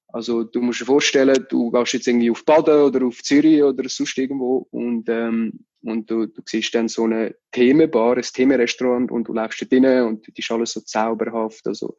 [0.07, 3.87] Also du musst dir vorstellen, du gehst jetzt irgendwie auf Baden oder auf Zürich oder
[3.87, 9.27] sonst irgendwo und ähm, und du, du siehst dann so eine Themenbar, ein Themenrestaurant und
[9.27, 11.65] du läufst da drinnen und das ist alles so zauberhaft.
[11.65, 11.95] Also,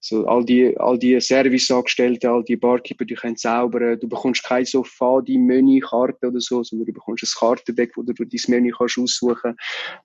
[0.00, 3.98] so all die, all die Serviceangestellten, all die Barkeeper, die können zaubern.
[4.00, 8.12] Du bekommst keine so fade Menükarte oder so, sondern du bekommst ein Kartendeck, wo du
[8.12, 9.56] dein Menü kannst aussuchen.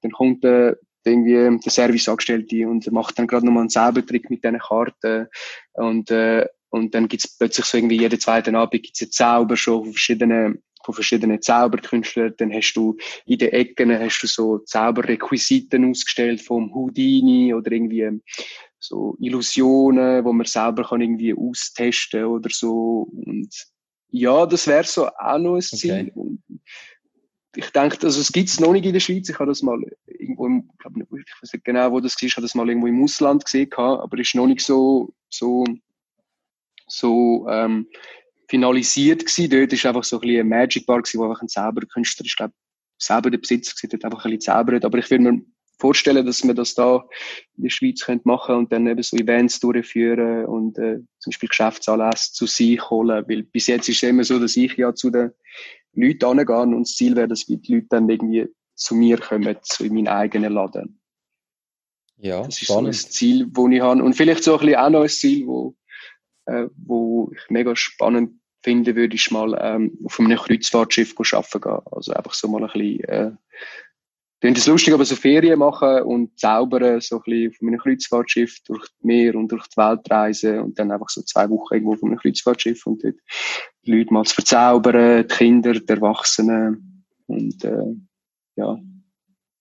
[0.02, 4.60] Dann kommt äh, irgendwie der Serviceangestellte und macht dann gerade nochmal einen Zaubertrick mit diesen
[4.60, 5.28] Karten
[5.74, 6.46] und äh,
[6.76, 10.62] und dann gibt's plötzlich so irgendwie jeden zweiten Abend gibt's einen Zauber schon von verschiedenen
[10.86, 12.34] von verschiedenen Zauberkünstlern.
[12.38, 18.22] Dann hast du in den Ecken hast du so Zauberrequisiten ausgestellt vom Houdini oder irgendwie
[18.80, 23.10] so Illusionen, wo man selber kann irgendwie austesten oder so.
[23.26, 23.50] Und
[24.10, 26.12] ja, das wäre so auch noch ein Ziel.
[26.16, 26.60] Okay.
[27.56, 29.28] ich denke, also es gibt's noch nicht in der Schweiz.
[29.28, 32.28] Ich habe das mal irgendwo, im, ich, glaube, ich weiß nicht genau, wo das war,
[32.28, 35.66] ich habe das mal irgendwo im Ausland gesehen, aber es ist noch nicht so, so,
[36.88, 37.88] so ähm,
[38.48, 39.50] finalisiert gewesen.
[39.50, 42.36] Dort ist einfach so ein bisschen ein Magic Bar gewesen, wo einfach ein Zauberkünstler, ich
[42.36, 42.54] glaube,
[42.98, 44.86] selber der Besitzer gewesen, hat einfach ein bisschen zaubert.
[44.86, 45.42] Aber ich würde mir
[45.78, 47.06] vorstellen, dass man das da
[47.58, 51.50] in der Schweiz könnte machen und dann eben so Events durchführen und äh, zum Beispiel
[51.50, 53.26] Geschäftsanlässe zu sich holen.
[53.28, 55.32] Weil bis jetzt ist es immer so, dass ich ja zu den
[55.94, 59.86] Leuten angehe und das Ziel wäre, dass die Leute dann irgendwie zu mir kommen, zu
[59.86, 61.00] in meinen eigenen Laden.
[62.18, 62.96] Ja, das ist spannend.
[62.96, 64.04] so ein Ziel, das ich habe.
[64.04, 65.76] Und vielleicht so ein bisschen auch noch ein Ziel, wo
[66.46, 71.80] äh, wo ich mega spannend finde, würde ich mal ähm, auf einem Kreuzfahrtschiff arbeiten gehen.
[71.92, 73.32] Also einfach so mal ein bisschen, äh,
[74.42, 78.64] finde es lustig, aber so Ferien machen und zaubern, so ein bisschen auf einem Kreuzfahrtschiff
[78.64, 81.94] durch die Meer und durch die Welt reisen und dann einfach so zwei Wochen irgendwo
[81.94, 83.16] auf einem Kreuzfahrtschiff und dort
[83.86, 87.96] die Leute mal zu verzaubern, die Kinder, die Erwachsenen und äh,
[88.56, 88.80] ja.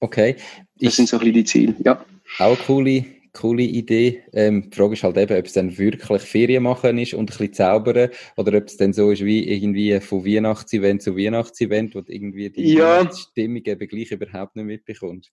[0.01, 0.37] Okay.
[0.77, 2.05] Das ich, sind so ein bisschen die Ziele, ja.
[2.39, 3.05] Auch coole
[3.35, 4.23] coole Idee.
[4.33, 7.27] Ähm, die Frage ist halt eben, ob es dann wirklich Ferien machen ist und ein
[7.27, 12.01] bisschen zaubern oder ob es dann so ist wie irgendwie von Weihnachtsevent zu Weihnachtsevent, wo
[12.01, 13.11] du irgendwie die ja.
[13.13, 15.31] Stimmung eben gleich überhaupt nicht mitbekommst.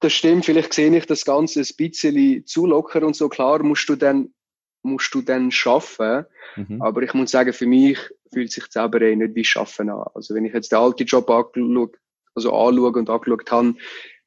[0.00, 3.28] Das stimmt, vielleicht sehe ich das Ganze ein bisschen zu locker und so.
[3.28, 4.34] Klar musst du dann,
[4.82, 6.24] musst du dann schaffen.
[6.56, 6.82] Mhm.
[6.82, 7.98] Aber ich muss sagen, für mich
[8.32, 10.04] fühlt sich Zauberei nicht wie Schaffen an.
[10.14, 11.92] Also wenn ich jetzt den alten Job anschaue,
[12.34, 13.74] also anschaue und angeschaut habe,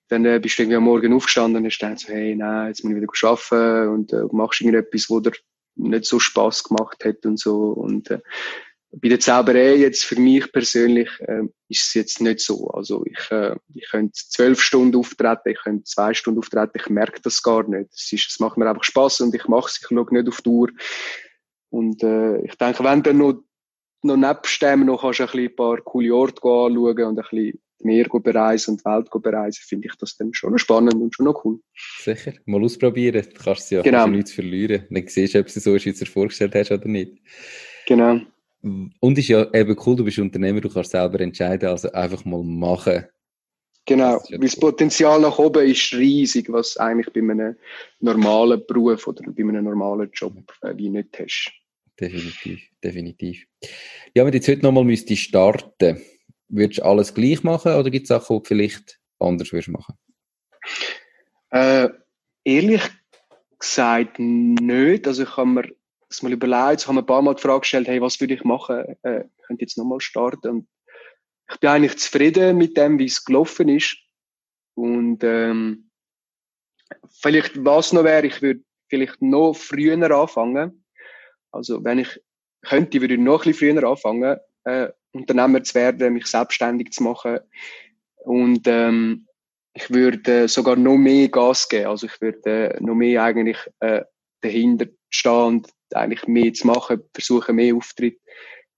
[0.07, 2.83] dann äh, bist du irgendwie am Morgen aufgestanden und hast gedacht, so, hey, nein, jetzt
[2.83, 5.33] muss ich wieder arbeiten und äh, machst irgendetwas, wo dir
[5.75, 7.71] nicht so Spaß gemacht hat und so.
[7.71, 8.19] Und äh,
[8.91, 12.69] bei der Zauberei jetzt für mich persönlich äh, ist es jetzt nicht so.
[12.69, 17.21] Also ich, äh, ich könnte zwölf Stunden auftreten, ich könnte zwei Stunden auftreten, ich merke
[17.21, 17.91] das gar nicht.
[17.93, 20.41] Es, ist, es macht mir einfach Spaß und ich mache es, ich schaue nicht auf
[20.41, 20.69] die Uhr.
[21.69, 23.43] Und äh, ich denke, wenn du noch,
[24.03, 27.25] noch nebst dem noch kannst du ein, bisschen ein paar coole Orte anschauen und ein
[27.29, 31.25] bisschen Meer bereisen und die Welt bereisen, finde ich das dann schon spannend und schon
[31.25, 31.59] noch cool.
[31.99, 33.25] Sicher, mal ausprobieren.
[33.33, 34.07] Du kannst ja genau.
[34.07, 34.85] nichts verlieren.
[34.89, 37.13] Dann siehst du, ob es so ist, wie du dir vorgestellt hast oder nicht.
[37.87, 38.19] Genau.
[38.61, 42.43] Und ist ja eben cool, du bist Unternehmer, du kannst selber entscheiden, also einfach mal
[42.43, 43.05] machen.
[43.85, 47.55] Genau, weil das Potenzial nach oben ist riesig, was eigentlich bei einem
[47.99, 50.33] normalen Beruf oder bei einem normalen Job
[50.63, 51.51] äh, wie nicht hast.
[51.99, 53.45] Definitiv, definitiv.
[54.15, 56.01] Ja, wenn du jetzt heute nochmal müsste starten
[56.47, 59.95] Würdest du alles gleich machen oder gibt es Sachen, die du vielleicht anders würdest machen?
[61.49, 61.89] Äh,
[62.43, 62.83] ehrlich
[63.59, 65.07] gesagt nicht.
[65.07, 65.75] Also ich habe mir
[66.09, 68.33] das mal überlegt, ich habe mir ein paar Mal die Frage gestellt, hey, was würde
[68.33, 68.95] ich machen?
[69.03, 70.49] Äh, ich könnte jetzt nochmal starten.
[70.49, 70.67] Und
[71.51, 73.97] ich bin eigentlich zufrieden mit dem, wie es gelaufen ist.
[74.75, 75.89] Und ähm,
[77.09, 80.85] vielleicht was noch wäre, ich würde vielleicht noch früher anfangen.
[81.51, 82.19] Also wenn ich
[82.63, 84.37] könnte, würde ich noch ein bisschen früher anfangen.
[84.65, 87.39] Äh, Unternehmer zu werden, mich selbstständig zu machen.
[88.23, 89.27] Und ähm,
[89.73, 91.87] ich würde sogar noch mehr Gas geben.
[91.87, 94.03] Also ich würde noch mehr eigentlich äh,
[94.41, 98.19] dahinter stehen und eigentlich mehr zu machen, versuchen, mehr Auftritt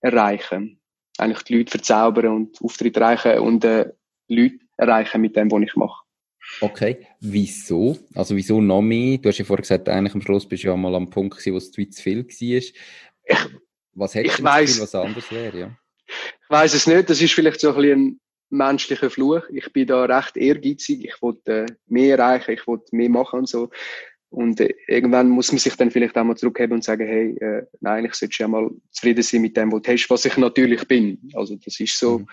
[0.00, 0.80] erreichen.
[1.18, 3.90] Eigentlich die Leute verzaubern und Auftritt erreichen und äh,
[4.28, 6.04] Leute erreichen mit dem, was ich mache.
[6.60, 7.98] Okay, wieso?
[8.14, 9.18] Also wieso noch mehr?
[9.18, 11.52] Du hast ja vorher gesagt, eigentlich am Schluss bist du ja mal am Punkt gewesen,
[11.52, 12.30] wo es zu viel war.
[12.30, 12.74] Ich,
[13.92, 15.78] was hättest du was anders wäre, ja?
[16.08, 19.42] Ich weiß es nicht, das ist vielleicht so ein bisschen ein menschlicher Fluch.
[19.50, 23.48] Ich bin da recht ehrgeizig, ich wollte äh, mehr erreichen, ich wollte mehr machen und
[23.48, 23.70] so.
[24.30, 27.66] Und äh, irgendwann muss man sich dann vielleicht auch mal zurückheben und sagen, hey, äh,
[27.80, 30.86] nein, ich sollte ja mal zufrieden sein mit dem, was du hast, was ich natürlich
[30.86, 31.30] bin.
[31.34, 32.28] Also das ist so, mhm.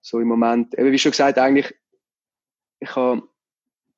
[0.00, 1.74] so im Moment, eben wie schon gesagt, eigentlich,
[2.80, 3.22] ich habe,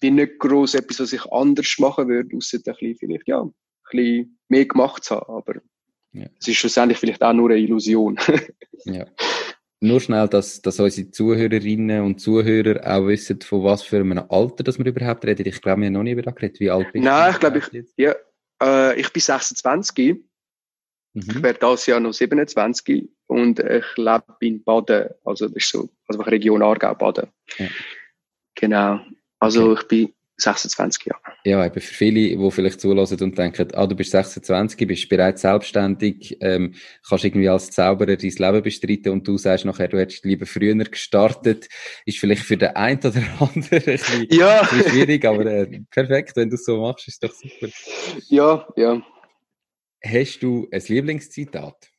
[0.00, 3.54] bin nicht groß etwas, was ich anders machen würde, außer ein bisschen, vielleicht, ja, ein
[3.90, 5.60] bisschen mehr gemacht zu haben, aber
[6.14, 6.26] ja.
[6.40, 8.18] Es ist schlussendlich vielleicht auch nur eine Illusion.
[8.84, 9.06] ja.
[9.80, 14.64] Nur schnell, dass, dass unsere Zuhörerinnen und Zuhörer auch wissen, von was für einem Alter
[14.64, 15.46] dass wir überhaupt reden.
[15.46, 16.60] Ich glaube, wir haben noch nie über das geredet.
[16.60, 18.14] Wie alt bist Nein, ich glaube, ich, ja,
[18.62, 20.16] äh, ich bin 26.
[21.12, 21.22] Mhm.
[21.28, 25.10] Ich werde dieses Jahr noch 27 und ich lebe in Baden.
[25.24, 27.28] Also das ist so also Region Aargau-Baden.
[27.58, 27.66] Ja.
[28.54, 29.00] Genau.
[29.38, 29.80] Also okay.
[29.80, 31.36] ich bin 26 Jahre.
[31.44, 35.42] Ja, eben für viele, die vielleicht zulassen und denken, ah, du bist 26, bist bereits
[35.42, 36.74] selbstständig, ähm,
[37.08, 40.74] kannst irgendwie als Zauberer dein Leben bestreiten und du sagst nachher, du hättest lieber früher
[40.74, 41.68] gestartet,
[42.04, 44.60] ist vielleicht für den einen oder anderen ein bisschen, ja.
[44.60, 47.68] ein bisschen schwierig, aber äh, perfekt, wenn du es so machst, ist doch super.
[48.28, 49.02] Ja, ja.
[50.04, 51.93] Hast du ein Lieblingszitat?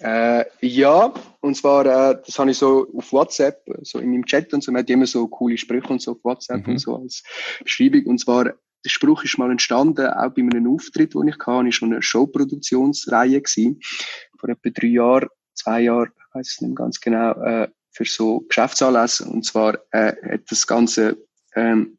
[0.00, 4.52] Äh, ja, und zwar, äh, das habe ich so auf WhatsApp, so in meinem Chat
[4.52, 6.74] und so, man hat immer so coole Sprüche und so auf WhatsApp mhm.
[6.74, 7.22] und so als
[7.62, 8.04] Beschreibung.
[8.06, 11.76] Und zwar, der Spruch ist mal entstanden, auch bei einem Auftritt, den ich hatte, ich
[11.76, 13.80] schon eine Showproduktionsreihe gewesen,
[14.38, 18.40] vor etwa drei Jahren, zwei Jahren, ich weiß es nicht ganz genau, äh, für so
[18.40, 19.24] Geschäftsanlässe.
[19.24, 21.16] Und zwar äh, hat das Ganze
[21.54, 21.98] ähm,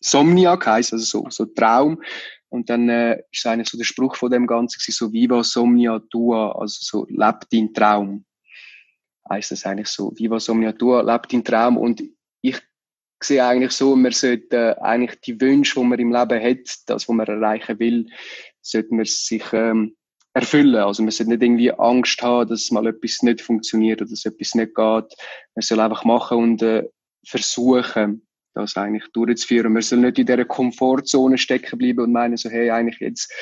[0.00, 2.00] Somnia geheißen, also so, so Traum.
[2.56, 6.52] Und dann äh, ist eigentlich so der Spruch von dem Ganzen so Viva Somnia Tua,
[6.52, 8.24] also so lebt dein Traum.
[9.28, 11.76] Heißt das eigentlich so, Viva Somnia Tua, lebt dein Traum.
[11.76, 12.02] Und
[12.40, 12.58] ich
[13.22, 17.06] sehe eigentlich so, man sollte äh, eigentlich die Wünsche, die man im Leben hat, das,
[17.06, 18.06] was man erreichen will,
[18.62, 19.94] sollte man sich ähm,
[20.32, 20.76] erfüllen.
[20.76, 24.54] Also man sollte nicht irgendwie Angst haben, dass mal etwas nicht funktioniert oder dass etwas
[24.54, 25.14] nicht geht.
[25.54, 26.88] Man soll einfach machen und äh,
[27.26, 28.25] versuchen
[28.56, 29.72] das eigentlich durchzuführen.
[29.72, 33.32] Man soll nicht in dieser Komfortzone stecken bleiben und meinen so, hey, eigentlich jetzt,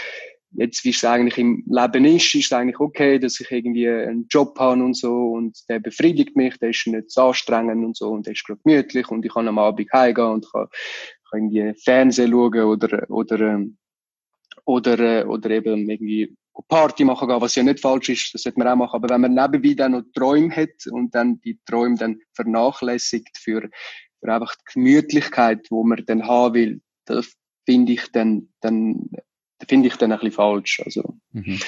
[0.51, 4.27] jetzt wie es eigentlich im Leben ist, ist es eigentlich okay, dass ich irgendwie einen
[4.29, 8.11] Job habe und so und der befriedigt mich, der ist nicht so anstrengend und so
[8.11, 10.67] und der ist gerade gemütlich und ich kann am Abend heimgehen und kann,
[11.31, 13.77] kann irgendwie Fernsehen schauen oder, oder, ähm,
[14.65, 16.37] oder, äh, oder eben irgendwie
[16.69, 18.97] Party machen gehen, was ja nicht falsch ist, das sollte man auch machen.
[18.97, 23.69] Aber wenn man nebenbei dann noch Träume hat und dann die Träume dann vernachlässigt für
[24.25, 27.35] für einfach die Gemütlichkeit, wo man dann haben will, das
[27.67, 29.11] finde ich dann, dann,
[29.69, 30.81] finde ich dann ein bisschen falsch.
[30.85, 31.19] Also.
[31.33, 31.61] Mhm.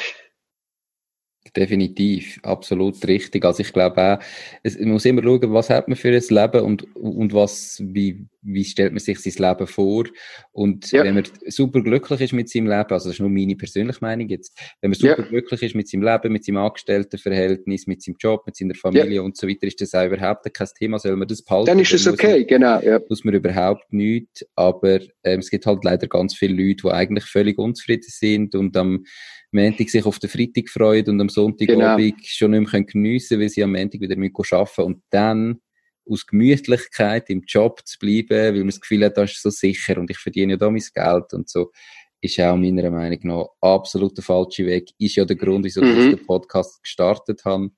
[1.55, 3.45] Definitiv, absolut richtig.
[3.45, 4.19] Also ich glaube auch,
[4.63, 8.27] es, man muss immer schauen, was hat man für ein Leben und, und was, wie,
[8.43, 10.05] wie stellt man sich sein Leben vor.
[10.53, 11.05] Und ja.
[11.05, 14.29] wenn man super glücklich ist mit seinem Leben, also das ist nur meine persönliche Meinung
[14.29, 15.29] jetzt, wenn man super ja.
[15.29, 19.23] glücklich ist mit seinem Leben, mit seinem Angestelltenverhältnis, mit seinem Job, mit seiner Familie ja.
[19.23, 21.67] und so weiter, ist das auch überhaupt kein Thema, soll man das behalten.
[21.67, 22.81] Dann ist es okay, man, genau.
[22.81, 23.01] Ja.
[23.09, 27.25] Muss man überhaupt nichts, aber ähm, es gibt halt leider ganz viele Leute, die eigentlich
[27.25, 29.05] völlig unzufrieden sind und am
[29.53, 32.17] Montag sich auf den Freitag freuen und am Sonntagabend genau.
[32.23, 35.61] schon nicht mehr geniessen können, weil sie am Montag wieder arbeiten müssen und dann
[36.09, 39.99] aus Gemütlichkeit im Job zu bleiben, weil man das Gefühl hat, das ist so sicher
[39.99, 41.73] und ich verdiene ja da mein Geld und so,
[42.21, 44.91] ist auch meiner Meinung nach absolut der falsche Weg.
[44.99, 45.99] Ist ja der Grund, wieso mhm.
[45.99, 47.71] ich den Podcast gestartet habe,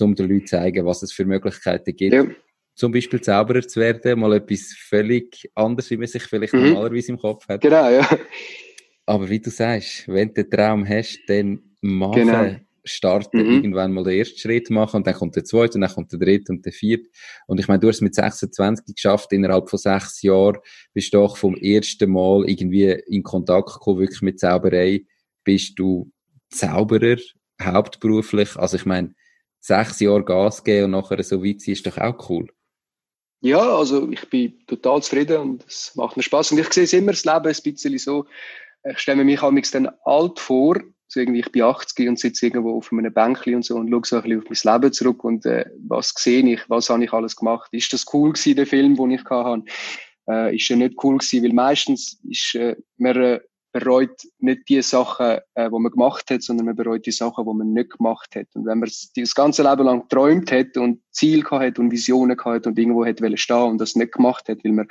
[0.00, 2.14] um den Leuten zu zeigen, was es für Möglichkeiten gibt.
[2.14, 2.24] Ja.
[2.74, 6.70] Zum Beispiel Zauberer zu werden, mal etwas völlig anderes, wie man sich vielleicht mhm.
[6.70, 7.60] normalerweise im Kopf hat.
[7.60, 8.08] Genau, ja.
[9.06, 12.26] Aber wie du sagst, wenn du den Traum hast, dann machen.
[12.26, 13.54] Genau starten, mhm.
[13.54, 16.18] irgendwann mal den ersten Schritt machen und dann kommt der zweite und dann kommt der
[16.18, 17.08] dritte und der vierte.
[17.46, 20.58] Und ich meine, du hast es mit 26 geschafft, innerhalb von sechs Jahren
[20.92, 25.06] bist du doch vom ersten Mal irgendwie in Kontakt gekommen, wirklich mit Zauberei.
[25.44, 26.10] Bist du
[26.50, 27.18] Zauberer,
[27.62, 28.56] hauptberuflich?
[28.56, 29.14] Also ich meine,
[29.60, 32.48] sechs Jahre Gas geben und nachher so weit sein, ist doch auch cool.
[33.44, 36.52] Ja, also ich bin total zufrieden und es macht mir Spaß.
[36.52, 38.26] Und ich sehe es immer das Leben ein bisschen so,
[38.84, 40.76] ich stelle mir mich dann alt vor,
[41.12, 44.00] so irgendwie, ich bin 80 und sitze irgendwo auf einem Bänkchen und so und schaue
[44.04, 47.12] so ein bisschen auf mein Leben zurück und äh, was sehe ich, was habe ich
[47.12, 47.68] alles gemacht.
[47.72, 49.64] Ist das cool gewesen, der Film, den ich hatte?
[50.28, 53.40] Äh, ist ja nicht cool gewesen, weil meistens ist, äh, man äh,
[53.72, 57.54] bereut nicht die Sachen, äh, die man gemacht hat, sondern man bereut die Sachen, die
[57.54, 58.46] man nicht gemacht hat.
[58.54, 62.66] Und wenn man das ganze Leben lang geträumt hat und Ziel gehabt und Visionen gehabt
[62.66, 64.88] und irgendwo hat stehen und das nicht gemacht hat, weil man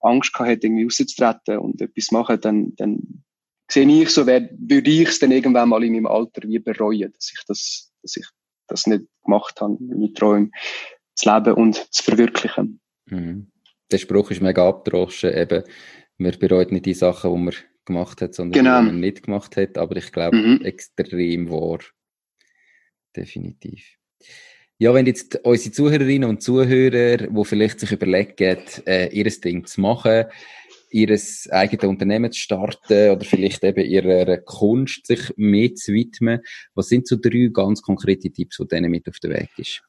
[0.00, 3.24] Angst gehabt hat, irgendwie rauszutreten und etwas machen, dann, dann
[3.70, 7.12] sehe ich so, wär, würde ich es dann irgendwann mal in meinem Alter wie bereuen,
[7.12, 8.26] dass ich das, dass ich
[8.66, 10.50] das nicht gemacht habe, meine Träume
[11.14, 12.80] zu leben und zu verwirklichen.
[13.06, 13.50] Mhm.
[13.90, 15.64] Der Spruch ist mega abgedroschen, eben,
[16.18, 17.54] man bereut nicht die Sachen, die man
[17.84, 18.80] gemacht hat, sondern genau.
[18.80, 20.64] die, die man nicht gemacht hat, aber ich glaube, mhm.
[20.64, 21.78] extrem wahr.
[23.16, 23.96] Definitiv.
[24.80, 29.80] Ja, wenn jetzt unsere Zuhörerinnen und Zuhörer, die vielleicht sich überlegen, äh, ihr Ding zu
[29.80, 30.26] machen,
[30.90, 36.40] ihres eigenen Unternehmen zu starten oder vielleicht eben ihrer Kunst sich mehr zu widmen.
[36.74, 39.82] Was sind so drei ganz konkrete Tipps, die denen mit auf den Weg ist?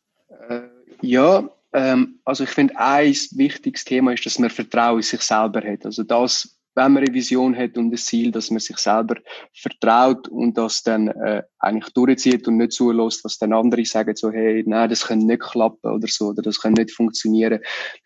[0.49, 0.61] Äh,
[1.01, 5.61] ja, ähm, also ich finde, ein wichtiges Thema ist, dass man Vertrauen in sich selber
[5.61, 5.85] hat.
[5.85, 9.15] Also das wenn man eine Vision hat und ein Ziel, dass man sich selber
[9.53, 14.31] vertraut und das dann äh, eigentlich durchzieht und nicht zulässt, was dann andere sagen, so,
[14.31, 17.59] hey, nein, das kann nicht klappen oder so, oder das kann nicht funktionieren.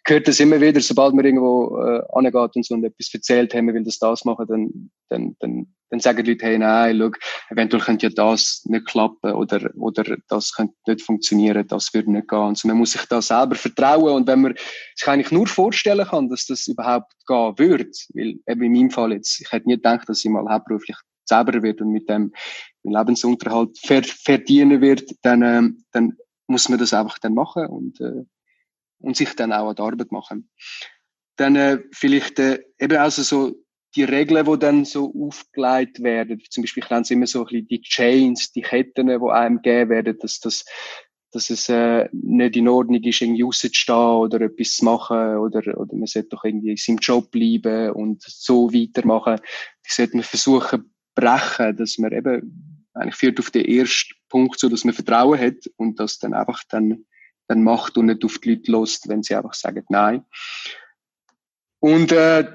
[0.07, 3.67] Höre das immer wieder, sobald man irgendwo äh, angeht und so und etwas erzählt, haben,
[3.67, 7.11] wir will das das machen, dann, dann, dann dann sagen die Leute, hey, nein, schau,
[7.49, 12.27] eventuell könnte ja das nicht klappen oder, oder das könnte nicht funktionieren, das würde nicht
[12.27, 12.39] gehen.
[12.39, 14.55] Also man muss sich da selber vertrauen und wenn man
[14.95, 19.13] sich eigentlich nur vorstellen kann, dass das überhaupt gehen würde, weil eben in meinem Fall
[19.13, 22.33] jetzt, ich hätte nie gedacht, dass ich mal hauptberuflich Zauberer wird und mit dem
[22.83, 26.17] Lebensunterhalt verdienen wird, dann, äh, dann
[26.47, 28.25] muss man das einfach dann machen und, äh,
[28.99, 30.49] und sich dann auch an die Arbeit machen.
[31.37, 33.55] Dann äh, vielleicht äh, eben also so
[33.95, 37.67] die Regeln, die dann so aufgelegt werden, zum Beispiel ich nenne immer so ein bisschen
[37.67, 40.65] die Chains, die Ketten, die einem gegeben werden, dass, das,
[41.31, 45.95] dass es äh, nicht in Ordnung ist, irgendwie rauszustehen oder etwas zu machen oder, oder
[45.95, 49.39] man sollte doch irgendwie in seinem Job bleiben und so weitermachen.
[49.85, 54.69] Die sollte man versuchen brechen, dass man eben eigentlich führt auf den ersten Punkt so,
[54.69, 57.05] dass man Vertrauen hat und das dann einfach dann,
[57.47, 60.25] dann macht und nicht auf die Leute lost, wenn sie einfach sagen Nein.
[61.79, 62.47] Und äh,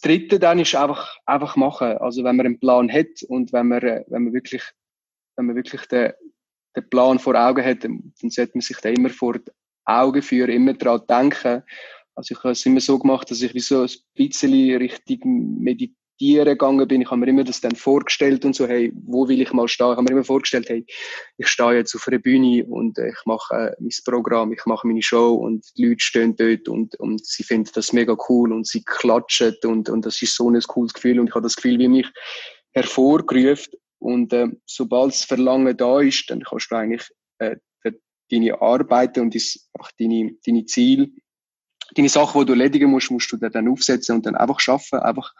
[0.00, 1.98] Dritte dann ist einfach, einfach machen.
[1.98, 4.62] Also wenn man einen Plan hat und wenn man, äh, wenn man wirklich,
[5.36, 6.12] wenn man wirklich den,
[6.76, 9.50] den Plan vor Augen hat, dann, sollte man sich da immer vor die
[9.84, 11.62] Augen führen, immer daran denken.
[12.14, 16.01] Also ich habe es immer so gemacht, dass ich wie so ein bisschen richtig meditiere
[16.22, 19.40] meditieren gegangen bin, ich habe mir immer das dann vorgestellt und so, hey, wo will
[19.40, 19.90] ich mal stehen?
[19.90, 20.84] Ich habe mir immer vorgestellt, hey,
[21.36, 24.86] ich stehe jetzt auf einer Bühne und äh, ich mache äh, mein Programm, ich mache
[24.86, 28.66] meine Show und die Leute stehen dort und, und sie finden das mega cool und
[28.66, 31.78] sie klatschen und, und das ist so ein cooles Gefühl und ich habe das Gefühl,
[31.78, 32.08] wie mich
[32.72, 37.08] hervorgerufen und äh, sobald das Verlangen da ist, dann kannst du eigentlich
[37.38, 37.56] äh,
[38.30, 39.34] deine Arbeiten und
[39.98, 41.08] deine, deine Ziele
[41.94, 45.34] deine Sachen, die du erledigen musst, musst du dann aufsetzen und dann einfach schaffen, einfach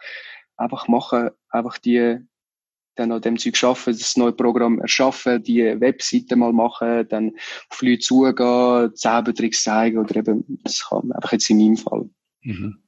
[0.57, 2.17] einfach machen, einfach die,
[2.95, 7.31] dann an dem Zeug schaffen, das neue Programm erschaffen, die Webseite mal machen, dann
[7.69, 12.09] auf Leute zugehen, Zaubertricks zeigen oder eben, das kann einfach jetzt in meinem Fall.
[12.41, 12.83] Mhm.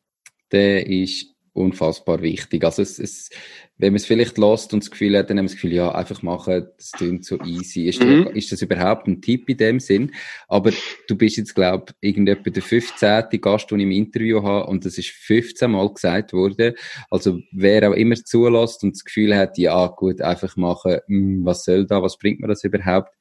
[0.51, 2.63] Der ist unfassbar wichtig.
[2.63, 3.29] Also es, es,
[3.77, 5.93] wenn man es vielleicht lässt und das Gefühl hat, dann haben wir das Gefühl, ja,
[5.93, 7.87] einfach machen, das klingt so easy.
[7.87, 8.27] Ist, mhm.
[8.33, 10.11] ist das überhaupt ein Tipp in dem Sinn?
[10.47, 10.71] Aber
[11.07, 13.41] du bist jetzt, glaube ich, irgendetwa der 15.
[13.41, 16.75] Gast, den ich im Interview habe und das ist 15 Mal gesagt worden.
[17.09, 21.45] Also wer auch immer zulässt und das Gefühl hat, ja gut, einfach machen, mh, hm,
[21.45, 23.13] was soll da, was bringt mir das überhaupt?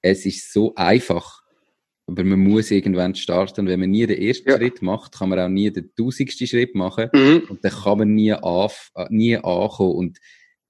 [0.00, 1.39] Es ist so einfach
[2.10, 3.68] aber man muss irgendwann starten.
[3.68, 4.56] Wenn man nie den ersten ja.
[4.56, 7.08] Schritt macht, kann man auch nie den tausendsten Schritt machen.
[7.12, 7.42] Mhm.
[7.48, 9.94] Und dann kann man nie, auf, äh, nie ankommen.
[9.94, 10.18] Und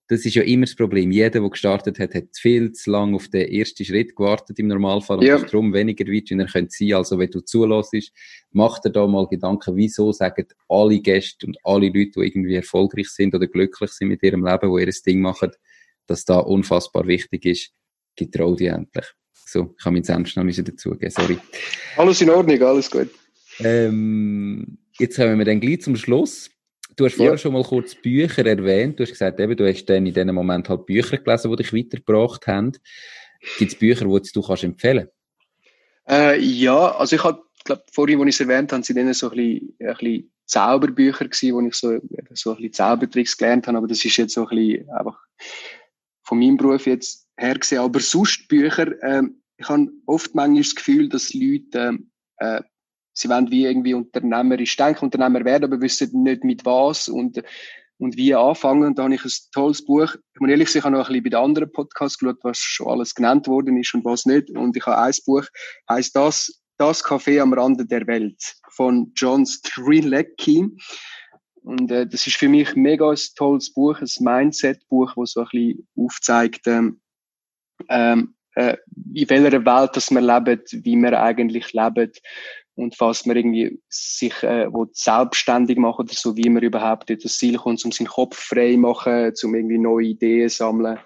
[0.09, 1.11] das ist ja immer das Problem.
[1.11, 5.18] Jeder, der gestartet hat, hat viel zu lange auf den ersten Schritt gewartet im Normalfall
[5.18, 5.36] und ja.
[5.36, 6.95] ist darum weniger weit, wie er könnte sein.
[6.95, 8.12] Also wenn du zulässt,
[8.51, 13.09] mach dir da mal Gedanken, wieso sagen alle Gäste und alle Leute, die irgendwie erfolgreich
[13.09, 15.53] sind oder glücklich sind mit ihrem Leben, die ihr Ding machen,
[16.07, 17.72] dass da unfassbar wichtig ist,
[18.16, 19.07] getrau dich endlich.
[19.53, 21.36] So, ich habe meinen Senf noch dazugeben, sorry.
[21.96, 23.11] Alles in Ordnung, alles gut.
[23.59, 26.51] Ähm, jetzt kommen wir dann gleich zum Schluss.
[26.94, 27.38] Du hast vorher ja.
[27.38, 29.01] schon mal kurz Bücher erwähnt.
[29.01, 31.72] Du hast gesagt, eben, du hast dann in diesem Moment halt Bücher gelesen, die dich
[31.72, 32.78] weitergebracht haben.
[33.59, 35.09] Gibt es Bücher, die du kannst empfehlen
[36.09, 39.30] äh, Ja, also ich habe, glaube vorhin, als ich es erwähnt habe, sind dann so
[39.30, 41.98] ein bisschen, ein bisschen Zauberbücher gewesen, wo ich so,
[42.34, 45.18] so ein bisschen Zaubertricks gelernt habe, aber das ist jetzt so ein bisschen einfach
[46.22, 47.80] von meinem Beruf jetzt her gesehen.
[47.80, 51.98] Aber sonst Bücher, ähm, ich habe oft manchmal das Gefühl, dass Leute,
[52.38, 52.62] äh,
[53.12, 57.42] sie wollen wie irgendwie unternehmerisch denken, Unternehmer werden, aber wissen nicht mit was und,
[57.98, 58.84] und wie anfangen.
[58.84, 60.14] Und da habe ich ein tolles Buch.
[60.34, 62.58] Ich muss ehrlich sagen, ich habe noch ein bisschen bei den anderen Podcasts geschaut, was
[62.58, 64.50] schon alles genannt worden ist und was nicht.
[64.50, 65.44] Und ich habe ein Buch,
[65.90, 70.74] heißt das, das Café am Rande der Welt von John Strilecki.
[71.62, 75.48] Und äh, das ist für mich mega ein tolles Buch, ein Mindset-Buch, das so ein
[75.52, 77.02] bisschen aufzeigt, ähm,
[77.90, 78.76] ähm, äh,
[79.14, 82.12] in welcher Welt dass wir leben, wie wir eigentlich leben
[82.74, 87.58] und falls man irgendwie sich äh, selbstständig machen oder so, wie man überhaupt das Ziel
[87.58, 90.98] kommt, um seinen Kopf frei machen, um irgendwie neue Ideen sammeln.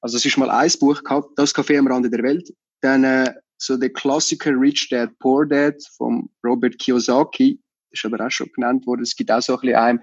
[0.00, 2.52] Also es ist mal ein Buch gehabt, das Café am Rande der Welt.
[2.82, 8.30] Dann äh, so der Klassiker Rich Dad Poor Dad von Robert Kiyosaki, ist aber auch
[8.30, 9.02] schon genannt worden.
[9.02, 9.98] Es gibt auch so ein bisschen ein,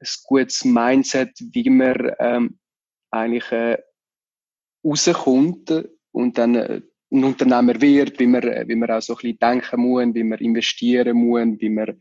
[0.00, 2.58] ein gutes Mindset, wie man ähm,
[3.12, 3.78] eigentlich äh,
[4.84, 5.70] rauskommt
[6.16, 6.80] und dann äh,
[7.12, 10.38] ein Unternehmer wird, wie man, wie man auch so ein bisschen denken muss, wie man
[10.38, 12.00] investieren muss, wie man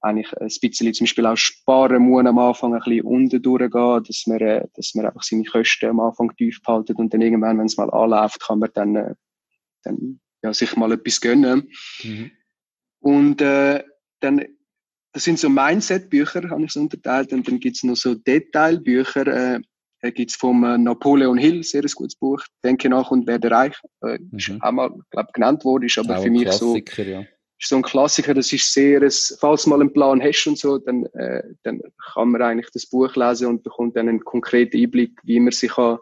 [0.00, 4.26] eigentlich ein bisschen zum Beispiel auch sparen muss am Anfang ein bisschen unten durchgehen, dass
[4.26, 7.66] man, äh, dass man einfach seine Kosten am Anfang tief behalten und dann irgendwann, wenn
[7.66, 9.14] es mal anläuft, kann man dann, äh,
[9.82, 11.68] dann ja, sich mal etwas gönnen.
[12.04, 12.30] Mhm.
[13.00, 13.82] Und äh,
[14.20, 14.44] dann,
[15.12, 19.60] das sind so Mindset-Bücher, habe ich es unterteilt, und dann gibt's noch so Detailbücher, äh,
[20.00, 23.76] da gibt's vom äh, Napoleon Hill, sehr ein gutes Buch, Denke nach und werde reich.
[24.02, 24.38] Äh, mhm.
[24.38, 26.76] Ist auch mal, glaube genannt worden, ist aber auch für mich so.
[26.76, 27.20] Ja.
[27.20, 30.58] ist so ein Klassiker, das ist sehr, ein, falls du mal einen Plan hast und
[30.58, 31.82] so, dann, äh, dann
[32.12, 35.72] kann man eigentlich das Buch lesen und bekommt dann einen konkreten Einblick, wie man sich
[35.72, 35.98] kann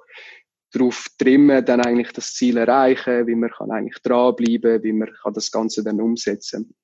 [0.72, 5.32] darauf trimmen, dann eigentlich das Ziel erreichen, wie man kann eigentlich dranbleiben, wie man kann
[5.32, 6.74] das Ganze dann umsetzen.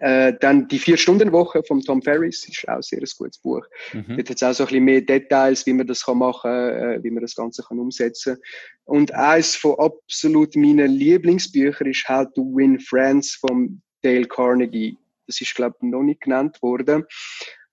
[0.00, 3.66] Äh, dann die Vier-Stunden-Woche von Tom Ferris ist auch sehr ein gutes Buch.
[3.92, 4.16] Mhm.
[4.16, 6.98] Dort hat es auch so ein bisschen mehr Details, wie man das kann machen äh,
[7.02, 8.38] wie man das Ganze kann umsetzen
[8.84, 14.96] Und eines von absolut meinen Lieblingsbüchern ist How to Win Friends von Dale Carnegie.
[15.26, 17.04] Das ist, glaube ich, noch nicht genannt worden.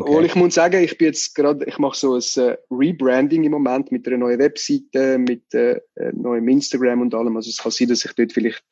[0.00, 0.16] Okay.
[0.16, 3.52] Und ich muss sagen, ich bin jetzt gerade, ich mache so ein äh, Rebranding im
[3.52, 7.36] Moment mit einer neuen Webseite, mit äh, äh, neuem Instagram und allem.
[7.36, 8.62] Also es kann sein, dass sich dort vielleicht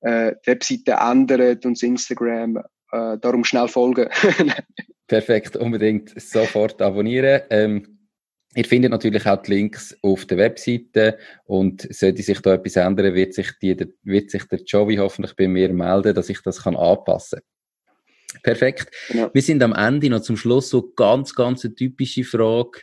[0.00, 2.58] äh, die Webseite ändert und das Instagram.
[2.90, 4.08] Äh, darum schnell folgen.
[5.06, 7.42] Perfekt, unbedingt sofort abonnieren.
[7.50, 7.98] Ähm,
[8.54, 13.14] ihr findet natürlich auch die Links auf der Webseite und sollte sich da etwas ändern,
[13.14, 16.76] wird sich, die, wird sich der Joey hoffentlich bei mir melden, dass ich das kann
[16.76, 17.57] anpassen kann.
[18.42, 18.94] Perfekt.
[19.08, 19.30] Ja.
[19.32, 22.82] Wir sind am Ende noch zum Schluss so ganz, ganz eine typische Frage.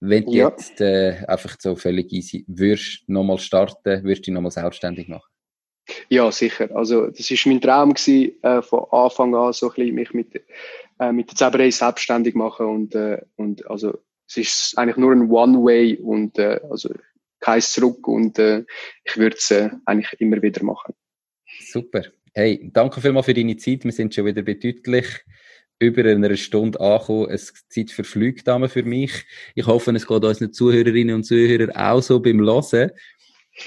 [0.00, 0.48] Wenn du ja.
[0.48, 5.28] jetzt äh, einfach so völlig easy würdest nochmal starten, würdest du dich nochmal selbstständig machen?
[6.08, 6.68] Ja, sicher.
[6.74, 10.44] Also das ist mein Traum gewesen, äh, von Anfang an so ein bisschen mich mit,
[11.00, 15.30] äh, mit der Zauberei selbstständig machen und, äh, und also es ist eigentlich nur ein
[15.30, 16.90] One-Way und äh, also
[17.40, 18.64] kein Zurück und äh,
[19.04, 20.94] ich würde es äh, eigentlich immer wieder machen.
[21.60, 22.04] Super.
[22.38, 23.82] Hey, danke vielmals für deine Zeit.
[23.82, 25.06] Wir sind schon wieder bedeutlich
[25.80, 27.26] über einer Stunde angekommen.
[27.30, 29.10] Es Zeit verflügt für mich.
[29.56, 32.92] Ich hoffe, es geht unseren Zuhörerinnen und Zuhörern auch so beim Hören.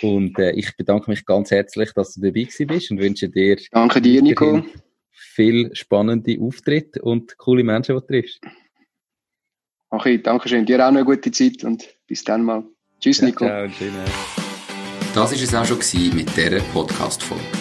[0.02, 4.02] Und äh, ich bedanke mich ganz herzlich, dass du dabei bist und wünsche dir, danke
[4.02, 4.64] dir Nico.
[5.12, 8.40] viel spannende Auftritte und coole Menschen, die du triffst.
[9.90, 10.66] Okay, danke schön.
[10.66, 12.64] Dir auch noch eine gute Zeit und bis dann mal.
[13.02, 13.44] Tschüss, Nico.
[13.44, 13.90] Ciao, ciao,
[15.14, 17.61] das war es auch schon mit dieser Podcast-Folge